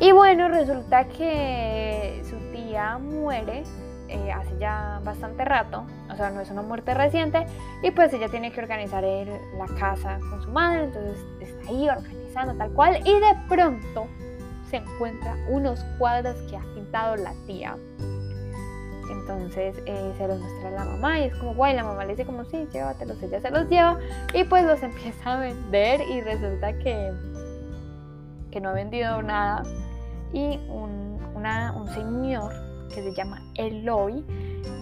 Y 0.01 0.13
bueno, 0.13 0.49
resulta 0.49 1.05
que 1.09 2.23
su 2.25 2.37
tía 2.53 2.97
muere 2.97 3.65
eh, 4.09 4.33
hace 4.33 4.57
ya 4.59 4.99
bastante 5.05 5.45
rato, 5.45 5.85
o 6.11 6.17
sea, 6.17 6.31
no 6.31 6.41
es 6.41 6.51
una 6.51 6.63
muerte 6.63 6.95
reciente, 6.95 7.45
y 7.83 7.91
pues 7.91 8.11
ella 8.15 8.31
tiene 8.31 8.51
que 8.51 8.63
organizar 8.63 9.05
la 9.05 9.67
casa 9.79 10.19
con 10.31 10.43
su 10.43 10.51
madre, 10.51 10.85
entonces 10.85 11.23
está 11.41 11.69
ahí 11.69 11.87
organizando 11.87 12.55
tal 12.55 12.71
cual, 12.73 12.99
y 13.05 13.13
de 13.13 13.37
pronto 13.47 14.07
se 14.71 14.79
encuentra 14.79 15.37
unos 15.51 15.85
cuadros 15.99 16.35
que 16.49 16.57
ha 16.57 16.65
pintado 16.75 17.17
la 17.17 17.35
tía. 17.47 17.77
Entonces 19.11 19.77
eh, 19.85 20.15
se 20.17 20.27
los 20.27 20.41
muestra 20.41 20.69
a 20.71 20.73
la 20.73 20.85
mamá 20.87 21.21
y 21.21 21.25
es 21.25 21.35
como, 21.37 21.55
guay, 21.55 21.77
la 21.77 21.85
mamá 21.85 22.05
le 22.05 22.13
dice 22.13 22.25
como, 22.25 22.45
sí, 22.47 22.67
llévatelos, 22.73 23.23
ella 23.23 23.41
se 23.41 23.51
los 23.51 23.69
lleva 23.69 23.99
y 24.33 24.45
pues 24.45 24.65
los 24.65 24.83
empieza 24.83 25.35
a 25.35 25.41
vender 25.41 26.01
y 26.09 26.23
resulta 26.23 26.73
que, 26.79 27.13
que 28.51 28.61
no 28.61 28.71
ha 28.71 28.73
vendido 28.73 29.21
nada 29.23 29.63
y 30.33 30.59
un, 30.69 31.19
un 31.35 31.89
señor 31.89 32.53
que 32.89 33.03
se 33.03 33.15
llama 33.15 33.43
Eloy, 33.55 34.25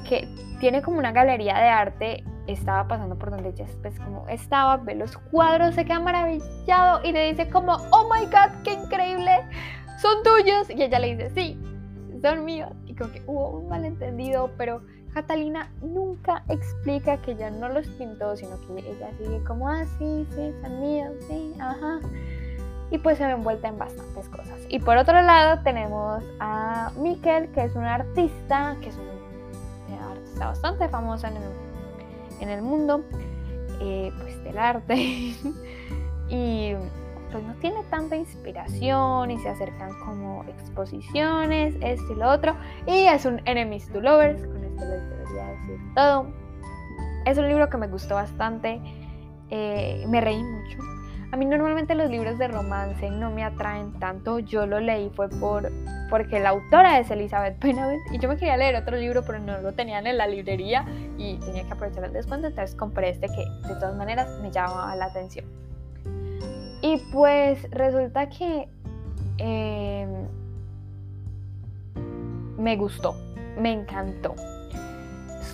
que 0.09 0.29
tiene 0.61 0.83
como 0.83 0.99
una 0.99 1.13
galería 1.13 1.59
de 1.59 1.69
arte 1.69 2.25
estaba 2.53 2.89
pasando 2.89 3.17
por 3.17 3.31
donde 3.31 3.51
ella 3.51 3.67
pues 3.83 3.99
como 4.01 4.27
estaba, 4.29 4.79
ve 4.79 4.95
los 4.95 5.17
cuadros, 5.17 5.75
se 5.75 5.85
queda 5.85 6.01
maravillado 6.01 7.01
y 7.05 7.13
le 7.13 7.31
dice 7.31 7.49
como, 7.51 7.75
oh 7.75 8.09
my 8.13 8.25
god, 8.27 8.63
qué 8.65 8.73
increíble, 8.75 9.33
son 10.01 10.23
tuyos. 10.23 10.71
Y 10.71 10.83
ella 10.83 10.99
le 10.99 11.17
dice, 11.17 11.31
sí, 11.31 11.61
son 12.23 12.45
míos. 12.45 12.73
Y 12.87 12.95
como 12.95 13.13
que 13.13 13.23
hubo 13.27 13.51
un 13.51 13.69
malentendido, 13.69 14.51
pero 14.57 14.83
Catalina 15.13 15.71
nunca 15.83 16.45
explica 16.49 17.21
que 17.23 17.33
ella 17.33 17.51
no 17.51 17.69
los 17.69 17.87
pintó, 17.89 18.37
sino 18.37 18.59
que 18.61 18.81
ella 18.81 19.11
sigue 19.19 19.43
como, 19.45 19.69
ah, 19.69 19.85
sí, 19.99 20.27
sí, 20.31 20.53
son 20.63 20.81
míos, 20.81 21.13
sí, 21.29 21.55
ajá. 21.61 22.01
Y 22.91 22.99
pues 22.99 23.19
se 23.19 23.27
ve 23.27 23.33
envuelta 23.33 23.69
en 23.69 23.79
bastantes 23.79 24.29
cosas. 24.29 24.59
Y 24.69 24.79
por 24.79 24.97
otro 24.97 25.21
lado 25.21 25.63
tenemos 25.63 26.23
a 26.41 26.91
Mikel, 26.97 27.51
que 27.53 27.65
es 27.65 27.75
un 27.77 27.85
artista, 27.85 28.77
que 28.81 28.89
es 28.89 28.97
un 28.97 29.07
eh, 29.93 29.99
artista 30.11 30.47
bastante 30.47 30.89
famoso 30.89 31.27
en 31.27 31.37
el, 31.37 31.43
en 32.41 32.49
el 32.49 32.63
mundo, 32.63 33.03
eh, 33.81 34.11
pues 34.21 34.43
del 34.43 34.59
arte. 34.59 34.95
y 36.29 36.75
pues 37.31 37.45
no 37.45 37.55
tiene 37.55 37.83
tanta 37.91 38.17
inspiración 38.17 39.31
y 39.31 39.39
se 39.39 39.49
acercan 39.49 39.91
como 40.01 40.45
exposiciones, 40.45 41.75
esto 41.81 42.13
y 42.13 42.17
lo 42.17 42.31
otro. 42.31 42.57
Y 42.87 43.07
es 43.07 43.25
un 43.25 43.41
enemies 43.45 43.89
to 43.93 44.01
lovers, 44.01 44.41
con 44.47 44.65
esto 44.65 44.85
les 44.85 45.11
debería 45.11 45.45
decir 45.45 45.79
todo. 45.95 46.27
Es 47.27 47.37
un 47.37 47.49
libro 47.49 47.69
que 47.69 47.77
me 47.77 47.89
gustó 47.89 48.15
bastante, 48.15 48.81
eh, 49.51 50.05
me 50.09 50.21
reí 50.21 50.43
mucho. 50.43 50.79
A 51.31 51.37
mí 51.37 51.45
normalmente 51.45 51.95
los 51.95 52.11
libros 52.11 52.39
de 52.39 52.49
romance 52.49 53.11
no 53.11 53.31
me 53.31 53.45
atraen 53.45 53.93
tanto. 53.99 54.39
Yo 54.39 54.67
lo 54.67 54.81
leí 54.81 55.11
fue 55.11 55.29
por 55.29 55.71
porque 56.09 56.41
la 56.41 56.51
autora 56.51 56.99
es 56.99 57.11
Elizabeth 57.11 57.63
Benavent 57.63 58.01
y 58.13 58.19
yo 58.19 58.29
me 58.29 58.37
quería 58.37 58.57
leer 58.57 58.77
otro 58.77 58.97
libro 58.97 59.23
pero 59.27 59.39
no 59.39 59.61
lo 59.61 59.73
tenían 59.73 60.07
en 60.07 60.17
la 60.17 60.27
librería 60.27 60.87
y 61.19 61.37
tenía 61.37 61.65
que 61.65 61.73
aprovechar 61.73 62.05
el 62.05 62.13
descuento, 62.13 62.47
entonces 62.47 62.75
compré 62.75 63.11
este 63.11 63.27
que 63.29 63.45
de 63.69 63.75
todas 63.75 63.95
maneras 63.95 64.39
me 64.41 64.51
llamaba 64.51 64.95
la 64.97 65.07
atención. 65.07 65.45
Y 66.81 66.97
pues 67.13 67.69
resulta 67.71 68.29
que 68.29 68.69
em, 69.39 70.29
me 72.57 72.77
gustó, 72.77 73.15
me 73.59 73.73
encantó. 73.73 74.35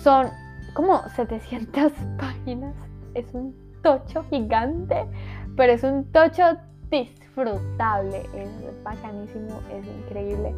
Son 0.01 0.29
como 0.73 1.01
700 1.09 1.91
páginas, 2.17 2.75
es 3.13 3.25
un 3.33 3.55
tocho 3.81 4.23
gigante, 4.29 5.05
pero 5.55 5.73
es 5.73 5.83
un 5.83 6.05
tocho 6.11 6.43
disfrutable, 6.89 8.23
es 8.35 8.83
bacanísimo, 8.83 9.61
es 9.71 9.85
increíble. 9.85 10.53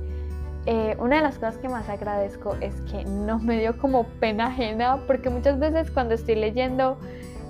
Eh, 0.66 0.98
una 1.00 1.18
de 1.18 1.22
las 1.22 1.36
cosas 1.36 1.58
que 1.60 1.70
más 1.70 1.88
agradezco 1.88 2.58
es 2.60 2.76
que 2.92 3.06
no 3.06 3.40
me 3.40 3.58
dio 3.58 3.78
como 3.78 4.04
pena 4.20 4.48
ajena, 4.48 5.00
porque 5.08 5.30
muchas 5.30 5.60
veces 5.60 5.90
cuando 5.92 6.14
estoy 6.14 6.36
leyendo 6.36 6.98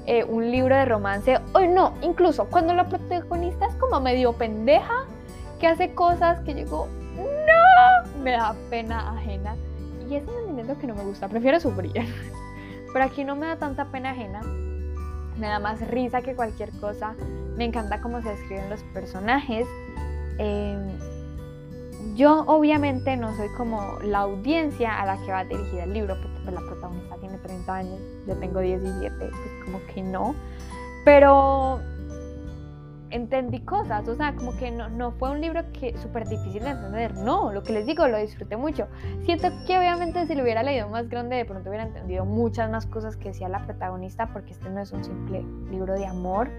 eh, 0.06 0.24
un 0.24 0.52
libro 0.52 0.76
de 0.76 0.86
romance, 0.86 1.40
o 1.54 1.62
no, 1.62 1.94
incluso 2.02 2.46
cuando 2.46 2.74
la 2.74 2.88
protagonista 2.88 3.66
es 3.66 3.76
como 3.76 4.00
medio 4.00 4.34
pendeja, 4.34 5.06
que 5.60 5.66
hace 5.66 5.96
cosas 5.96 6.42
que 6.42 6.54
llegó 6.54 6.88
no, 7.16 8.24
me 8.24 8.32
da 8.32 8.56
pena 8.70 9.12
ajena. 9.12 9.56
Y 10.08 10.16
es 10.16 10.24
el 10.24 10.36
sentimiento 10.36 10.78
que 10.78 10.88
no 10.88 10.96
me 10.96 11.04
gusta, 11.04 11.28
prefiero 11.28 11.60
sufrir. 11.60 11.92
Pero 12.94 13.04
aquí 13.04 13.24
no 13.24 13.36
me 13.36 13.48
da 13.48 13.58
tanta 13.58 13.86
pena 13.86 14.12
ajena, 14.12 14.42
me 15.38 15.48
da 15.48 15.60
más 15.60 15.86
risa 15.88 16.22
que 16.22 16.36
cualquier 16.36 16.72
cosa. 16.80 17.16
Me 17.58 17.66
encanta 17.66 18.00
cómo 18.02 18.22
se 18.22 18.32
escriben 18.32 18.70
los 18.70 18.82
personajes. 18.94 19.68
Eh, 20.38 20.78
yo 22.16 22.44
obviamente 22.48 23.18
no 23.18 23.36
soy 23.36 23.50
como 23.50 24.00
la 24.04 24.20
audiencia 24.20 25.00
a 25.00 25.06
la 25.06 25.18
que 25.18 25.32
va 25.32 25.44
dirigida 25.44 25.84
el 25.84 25.94
libro, 25.94 26.16
porque 26.22 26.38
pues, 26.44 26.54
la 26.54 26.62
protagonista 26.62 27.16
tiene 27.18 27.38
30 27.38 27.76
años, 27.76 28.00
yo 28.28 28.36
tengo 28.38 28.60
17, 28.60 29.16
pues 29.18 29.32
como 29.66 29.80
que 29.94 30.02
no. 30.04 30.36
Pero 31.04 31.80
entendí 33.10 33.62
cosas, 33.62 34.08
o 34.08 34.16
sea, 34.16 34.36
como 34.36 34.56
que 34.58 34.72
no, 34.72 34.90
no 34.90 35.12
fue 35.12 35.32
un 35.32 35.42
libro 35.42 35.62
que 35.72 35.98
súper 35.98 36.28
difícil 36.28 36.64
de 36.64 36.72
entender, 36.72 37.16
no, 37.16 37.54
lo 37.54 37.64
que 37.64 37.74
les 37.74 37.86
digo, 37.86 38.08
lo 38.08 38.18
disfruté 38.18 38.58
mucho. 38.58 38.88
Siento 39.24 39.50
que 39.66 39.78
obviamente 39.78 40.26
si 40.28 40.36
lo 40.36 40.44
hubiera 40.44 40.64
leído 40.64 40.90
más 40.90 41.10
grande, 41.10 41.38
de 41.38 41.46
pronto 41.46 41.70
hubiera 41.70 41.86
entendido 41.86 42.26
muchas 42.26 42.70
más 42.70 42.86
cosas 42.86 43.16
que 43.16 43.30
decía 43.30 43.48
la 43.48 43.66
protagonista, 43.66 44.28
porque 44.34 44.54
este 44.54 44.70
no 44.70 44.82
es 44.82 44.92
un 44.92 45.04
simple 45.04 45.44
libro 45.70 45.94
de 45.94 46.06
amor, 46.06 46.50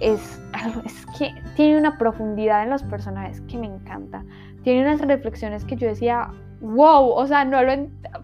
es, 0.00 0.40
es 0.84 1.06
que 1.18 1.34
tiene 1.54 1.78
una 1.78 1.98
profundidad 1.98 2.62
en 2.62 2.70
los 2.70 2.82
personajes 2.82 3.40
que 3.42 3.58
me 3.58 3.66
encanta. 3.66 4.24
Tiene 4.62 4.82
unas 4.82 5.00
reflexiones 5.00 5.64
que 5.64 5.76
yo 5.76 5.86
decía, 5.88 6.30
wow, 6.60 7.10
o 7.10 7.26
sea, 7.26 7.44
no 7.44 7.62
lo... 7.62 7.72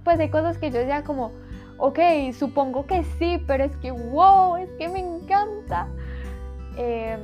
Pues 0.05 0.19
hay 0.19 0.31
cosas 0.31 0.59
que 0.59 0.71
yo 0.71 0.79
decía 0.79 1.05
como, 1.05 1.33
ok, 1.79 1.99
supongo 2.33 2.87
que 2.87 3.05
sí, 3.19 3.43
pero 3.47 3.65
es 3.65 3.77
que, 3.77 3.91
wow, 3.91 4.57
es 4.57 4.71
que 4.73 4.89
me 4.89 5.01
encanta. 5.01 5.89
Em, 6.77 7.21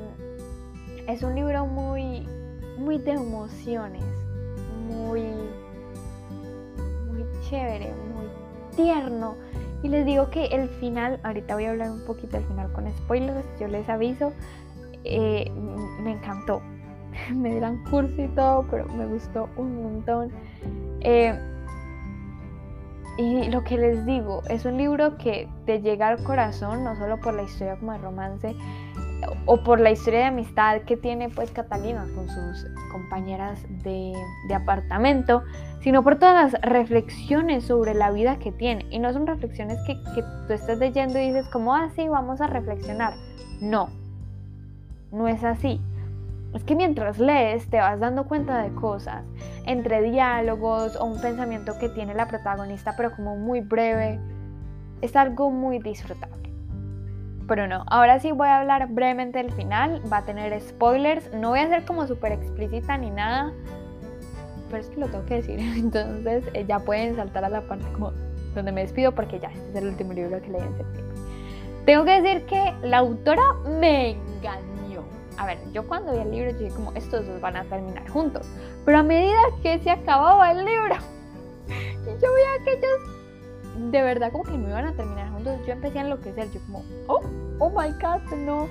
es 1.08 1.22
un 1.22 1.34
libro 1.34 1.66
muy, 1.66 2.26
muy 2.78 2.98
de 2.98 3.12
emociones, 3.12 4.04
muy, 4.88 5.22
muy 7.10 7.24
chévere, 7.48 7.92
muy 8.14 8.26
tierno. 8.76 9.36
Y 9.82 9.88
les 9.88 10.06
digo 10.06 10.30
que 10.30 10.46
el 10.46 10.68
final, 10.68 11.20
ahorita 11.22 11.54
voy 11.54 11.64
a 11.64 11.70
hablar 11.70 11.90
un 11.90 12.04
poquito 12.04 12.36
del 12.36 12.46
final 12.46 12.72
con 12.72 12.90
spoilers, 12.90 13.46
yo 13.58 13.68
les 13.68 13.88
aviso, 13.88 14.32
eh, 15.04 15.50
me 16.00 16.12
encantó. 16.12 16.62
me 17.34 17.54
dirán 17.54 17.82
curso 17.84 18.22
y 18.22 18.28
todo, 18.28 18.66
pero 18.70 18.86
me 18.86 19.06
gustó 19.06 19.48
un 19.56 19.82
montón. 19.82 20.30
Eh, 21.00 21.38
y 23.18 23.50
lo 23.50 23.62
que 23.62 23.76
les 23.76 24.06
digo, 24.06 24.42
es 24.48 24.64
un 24.64 24.78
libro 24.78 25.18
que 25.18 25.48
te 25.66 25.82
llega 25.82 26.08
al 26.08 26.22
corazón, 26.22 26.84
no 26.84 26.96
solo 26.96 27.20
por 27.20 27.34
la 27.34 27.42
historia 27.42 27.76
como 27.76 27.92
de 27.92 27.98
romance, 27.98 28.56
o 29.46 29.62
por 29.62 29.80
la 29.80 29.90
historia 29.90 30.20
de 30.20 30.26
amistad 30.26 30.82
que 30.82 30.96
tiene 30.96 31.28
pues 31.28 31.50
Catalina 31.50 32.06
con 32.14 32.28
sus 32.28 32.66
compañeras 32.90 33.64
de, 33.82 34.12
apartamento, 34.54 35.42
sino 35.80 36.02
por 36.02 36.18
todas 36.18 36.52
las 36.52 36.62
reflexiones 36.62 37.64
sobre 37.64 37.94
la 37.94 38.10
vida 38.10 38.38
que 38.38 38.52
tiene. 38.52 38.86
Y 38.90 38.98
no 38.98 39.12
son 39.12 39.26
reflexiones 39.26 39.78
que, 39.86 39.94
tú 40.46 40.52
estés 40.52 40.78
leyendo 40.78 41.18
y 41.18 41.28
dices 41.28 41.48
como, 41.48 41.74
ah, 41.74 41.88
sí, 41.94 42.08
vamos 42.08 42.40
a 42.40 42.46
reflexionar. 42.46 43.14
No, 43.60 43.88
no 45.10 45.28
es 45.28 45.42
así. 45.44 45.80
Es 46.54 46.64
que 46.64 46.76
mientras 46.76 47.18
lees 47.18 47.68
te 47.70 47.78
vas 47.78 47.98
dando 47.98 48.24
cuenta 48.24 48.62
de 48.62 48.74
cosas, 48.74 49.24
entre 49.66 50.02
diálogos 50.02 50.96
o 50.96 51.04
un 51.06 51.20
pensamiento 51.20 51.78
que 51.78 51.88
tiene 51.88 52.14
la 52.14 52.28
protagonista, 52.28 52.94
pero 52.96 53.12
como 53.16 53.36
muy 53.36 53.60
breve. 53.60 54.20
Es 55.00 55.16
algo 55.16 55.50
muy 55.50 55.78
disfrutable. 55.78 56.41
Pero 57.48 57.66
no, 57.66 57.84
ahora 57.88 58.18
sí 58.20 58.32
voy 58.32 58.48
a 58.48 58.60
hablar 58.60 58.88
brevemente 58.88 59.38
del 59.38 59.52
final. 59.52 60.02
Va 60.10 60.18
a 60.18 60.24
tener 60.24 60.58
spoilers. 60.60 61.32
No 61.34 61.50
voy 61.50 61.60
a 61.60 61.68
ser 61.68 61.84
como 61.84 62.06
súper 62.06 62.32
explícita 62.32 62.96
ni 62.96 63.10
nada. 63.10 63.52
Pero 64.70 64.82
es 64.82 64.88
que 64.88 65.00
lo 65.00 65.08
tengo 65.08 65.24
que 65.26 65.34
decir. 65.34 65.58
Entonces 65.76 66.44
eh, 66.54 66.64
ya 66.66 66.78
pueden 66.78 67.16
saltar 67.16 67.44
a 67.44 67.48
la 67.48 67.62
parte 67.62 67.84
como 67.92 68.12
donde 68.54 68.72
me 68.72 68.82
despido 68.82 69.12
porque 69.12 69.40
ya 69.40 69.48
este 69.48 69.70
es 69.70 69.76
el 69.76 69.88
último 69.88 70.12
libro 70.12 70.40
que 70.42 70.48
leí 70.48 70.60
en 70.60 70.76
septiembre. 70.76 71.16
Tengo 71.86 72.04
que 72.04 72.20
decir 72.20 72.46
que 72.46 72.74
la 72.82 72.98
autora 72.98 73.42
me 73.80 74.10
engañó. 74.10 75.02
A 75.38 75.46
ver, 75.46 75.58
yo 75.72 75.88
cuando 75.88 76.12
vi 76.12 76.18
el 76.18 76.30
libro 76.30 76.52
dije 76.52 76.74
como 76.74 76.92
estos 76.92 77.26
dos 77.26 77.40
van 77.40 77.56
a 77.56 77.64
terminar 77.64 78.08
juntos. 78.08 78.46
Pero 78.84 78.98
a 78.98 79.02
medida 79.02 79.40
que 79.62 79.78
se 79.80 79.90
acababa 79.90 80.52
el 80.52 80.64
libro, 80.64 80.94
yo 82.06 82.32
veía 82.32 82.64
que 82.64 82.72
ellos 82.74 83.21
de 83.76 84.02
verdad 84.02 84.32
como 84.32 84.44
que 84.44 84.56
no 84.56 84.68
iban 84.68 84.86
a 84.86 84.92
terminar 84.92 85.30
juntos, 85.30 85.58
yo 85.66 85.72
empecé 85.72 85.98
a 85.98 86.02
enloquecer, 86.02 86.50
yo 86.52 86.60
como, 86.66 86.84
oh, 87.06 87.22
oh 87.58 87.70
my 87.70 87.90
god, 88.00 88.20
no. 88.36 88.68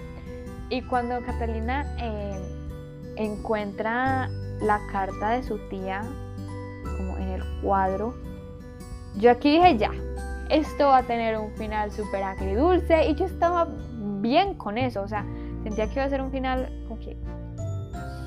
Y 0.69 0.81
cuando 0.83 1.21
Catalina 1.25 1.85
eh, 1.99 2.39
encuentra 3.17 4.29
la 4.61 4.79
carta 4.91 5.31
de 5.31 5.43
su 5.43 5.57
tía, 5.69 6.01
como 6.97 7.17
en 7.17 7.29
el 7.29 7.43
cuadro, 7.61 8.13
yo 9.17 9.31
aquí 9.31 9.51
dije 9.51 9.77
ya, 9.77 9.91
esto 10.49 10.87
va 10.87 10.97
a 10.99 11.03
tener 11.03 11.37
un 11.37 11.51
final 11.51 11.91
súper 11.91 12.23
agridulce 12.23 13.09
y 13.09 13.15
yo 13.15 13.25
estaba 13.25 13.67
bien 14.21 14.53
con 14.55 14.77
eso, 14.77 15.01
o 15.01 15.07
sea, 15.07 15.25
sentía 15.63 15.87
que 15.87 15.93
iba 15.93 16.03
a 16.03 16.09
ser 16.09 16.21
un 16.21 16.31
final 16.31 16.69
como 16.87 16.99
que 16.99 17.17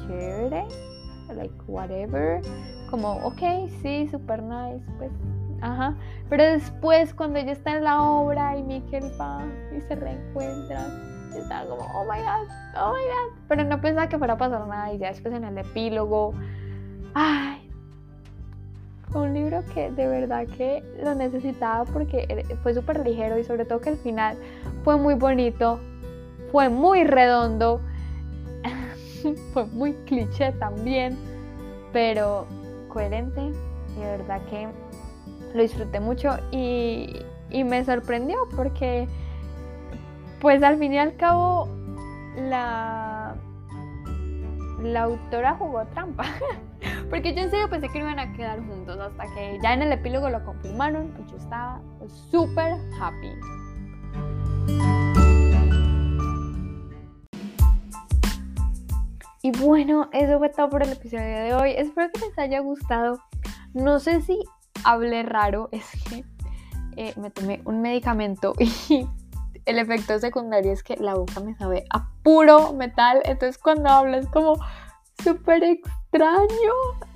chévere, 0.06 0.66
like 1.34 1.54
whatever, 1.66 2.42
como 2.90 3.12
ok, 3.24 3.70
sí, 3.82 4.08
super 4.10 4.42
nice, 4.42 4.84
pues 4.98 5.10
Ajá. 5.64 5.94
Pero 6.28 6.44
después, 6.44 7.14
cuando 7.14 7.38
ella 7.38 7.52
está 7.52 7.74
en 7.76 7.84
la 7.84 8.02
obra 8.02 8.56
y 8.56 8.62
Miquel 8.62 9.10
va 9.18 9.42
y 9.74 9.80
se 9.80 9.94
reencuentran, 9.94 11.30
está 11.34 11.64
como, 11.66 11.82
oh 11.94 12.04
my 12.04 12.18
god, 12.18 12.48
oh 12.78 12.92
my 12.92 13.00
god. 13.00 13.38
Pero 13.48 13.64
no 13.64 13.80
pensaba 13.80 14.06
que 14.06 14.18
fuera 14.18 14.34
a 14.34 14.36
pasar 14.36 14.66
nada. 14.66 14.92
Y 14.92 14.98
ya 14.98 15.08
después 15.08 15.32
en 15.32 15.44
el 15.44 15.56
epílogo, 15.56 16.34
ay, 17.14 17.70
un 19.14 19.32
libro 19.32 19.64
que 19.72 19.90
de 19.90 20.06
verdad 20.06 20.46
que 20.58 20.84
lo 21.02 21.14
necesitaba 21.14 21.84
porque 21.86 22.44
fue 22.62 22.74
súper 22.74 23.00
ligero 23.00 23.38
y 23.38 23.44
sobre 23.44 23.64
todo 23.64 23.80
que 23.80 23.90
el 23.90 23.96
final 23.96 24.36
fue 24.82 24.98
muy 24.98 25.14
bonito, 25.14 25.80
fue 26.52 26.68
muy 26.68 27.04
redondo, 27.04 27.80
fue 29.54 29.64
muy 29.66 29.94
cliché 30.04 30.52
también, 30.52 31.16
pero 31.90 32.46
coherente. 32.88 33.40
De 33.94 34.00
verdad 34.00 34.42
que 34.50 34.68
lo 35.54 35.62
disfruté 35.62 36.00
mucho 36.00 36.36
y, 36.50 37.16
y 37.50 37.64
me 37.64 37.84
sorprendió 37.84 38.36
porque 38.54 39.08
pues 40.40 40.62
al 40.62 40.78
fin 40.78 40.92
y 40.92 40.98
al 40.98 41.16
cabo 41.16 41.68
la 42.36 43.36
la 44.82 45.04
autora 45.04 45.54
jugó 45.54 45.84
trampa. 45.86 46.24
Porque 47.10 47.34
yo 47.34 47.42
en 47.42 47.50
serio 47.50 47.70
pensé 47.70 47.88
que 47.88 47.98
iban 47.98 48.18
a 48.18 48.32
quedar 48.34 48.60
juntos 48.66 48.98
hasta 48.98 49.24
que 49.34 49.58
ya 49.62 49.72
en 49.72 49.82
el 49.82 49.92
epílogo 49.92 50.28
lo 50.28 50.44
confirmaron 50.44 51.14
y 51.18 51.30
yo 51.30 51.36
estaba 51.36 51.80
súper 52.30 52.74
happy. 53.00 53.30
Y 59.42 59.50
bueno, 59.58 60.08
eso 60.12 60.38
fue 60.38 60.48
todo 60.48 60.70
por 60.70 60.82
el 60.82 60.92
episodio 60.92 61.24
de 61.24 61.54
hoy. 61.54 61.70
Espero 61.76 62.10
que 62.12 62.20
les 62.20 62.38
haya 62.38 62.60
gustado. 62.60 63.18
No 63.74 64.00
sé 64.00 64.22
si 64.22 64.38
hablé 64.84 65.22
raro, 65.22 65.68
es 65.72 65.84
que 66.08 66.24
eh, 66.96 67.14
me 67.16 67.30
tomé 67.30 67.60
un 67.64 67.82
medicamento 67.82 68.54
y 68.58 69.06
el 69.64 69.78
efecto 69.78 70.18
secundario 70.18 70.72
es 70.72 70.82
que 70.82 70.96
la 70.96 71.14
boca 71.14 71.40
me 71.40 71.54
sabe 71.56 71.84
a 71.90 72.08
puro 72.22 72.72
metal. 72.72 73.22
Entonces 73.24 73.58
cuando 73.58 73.88
hablo 73.88 74.16
es 74.16 74.26
como 74.28 74.58
súper 75.22 75.62
extraño. 75.64 76.72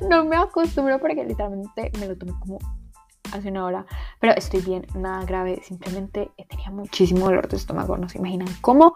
No 0.09 0.25
me 0.25 0.37
acostumbro 0.37 0.99
porque 0.99 1.25
literalmente 1.25 1.91
me 1.99 2.09
lo 2.09 2.17
tomé 2.17 2.33
como 2.41 2.59
hace 3.33 3.51
una 3.51 3.65
hora. 3.65 3.87
Pero 4.21 4.35
estoy 4.35 4.61
bien, 4.61 4.87
nada 4.95 5.25
grave. 5.25 5.61
Simplemente 5.63 6.31
tenía 6.49 6.71
muchísimo 6.71 7.27
dolor 7.27 7.49
de 7.49 7.57
estómago. 7.57 7.97
No 7.97 8.09
se 8.09 8.19
imaginan 8.19 8.49
cómo. 8.61 8.95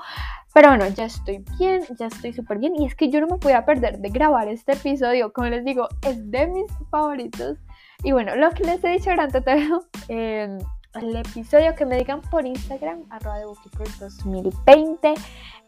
Pero 0.54 0.68
bueno, 0.68 0.86
ya 0.88 1.04
estoy 1.04 1.44
bien, 1.58 1.82
ya 1.98 2.06
estoy 2.06 2.32
súper 2.32 2.58
bien. 2.58 2.74
Y 2.76 2.86
es 2.86 2.94
que 2.94 3.10
yo 3.10 3.20
no 3.20 3.26
me 3.26 3.38
podía 3.38 3.64
perder 3.64 3.98
de 3.98 4.08
grabar 4.10 4.48
este 4.48 4.72
episodio. 4.72 5.32
Como 5.32 5.48
les 5.48 5.64
digo, 5.64 5.88
es 6.02 6.30
de 6.30 6.46
mis 6.46 6.66
favoritos. 6.90 7.58
Y 8.02 8.12
bueno, 8.12 8.34
lo 8.36 8.50
que 8.50 8.64
les 8.64 8.82
he 8.84 8.88
dicho 8.88 9.10
durante 9.10 9.40
todo 9.40 9.84
eh, 10.08 10.58
el 10.94 11.16
episodio, 11.16 11.74
que 11.74 11.86
me 11.86 11.96
digan 11.96 12.20
por 12.20 12.46
Instagram, 12.46 13.04
arroba 13.10 13.38
de 13.38 13.44
2020. 13.44 15.14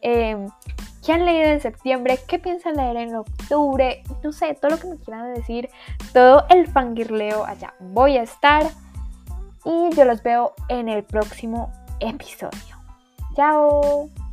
Eh, 0.02 0.46
¿Qué 1.04 1.12
han 1.12 1.24
leído 1.24 1.48
en 1.48 1.60
septiembre? 1.60 2.18
¿Qué 2.26 2.38
piensan 2.38 2.76
leer 2.76 2.96
en 2.96 3.16
octubre? 3.16 4.02
No 4.22 4.32
sé, 4.32 4.54
todo 4.54 4.72
lo 4.72 4.78
que 4.78 4.86
me 4.86 4.96
quieran 4.96 5.34
decir, 5.34 5.68
todo 6.12 6.46
el 6.48 6.66
fangirleo 6.66 7.44
allá. 7.44 7.74
Voy 7.78 8.16
a 8.16 8.22
estar 8.22 8.64
y 9.64 9.94
yo 9.94 10.04
los 10.04 10.22
veo 10.22 10.54
en 10.68 10.88
el 10.88 11.04
próximo 11.04 11.72
episodio. 12.00 12.76
Chao. 13.34 14.23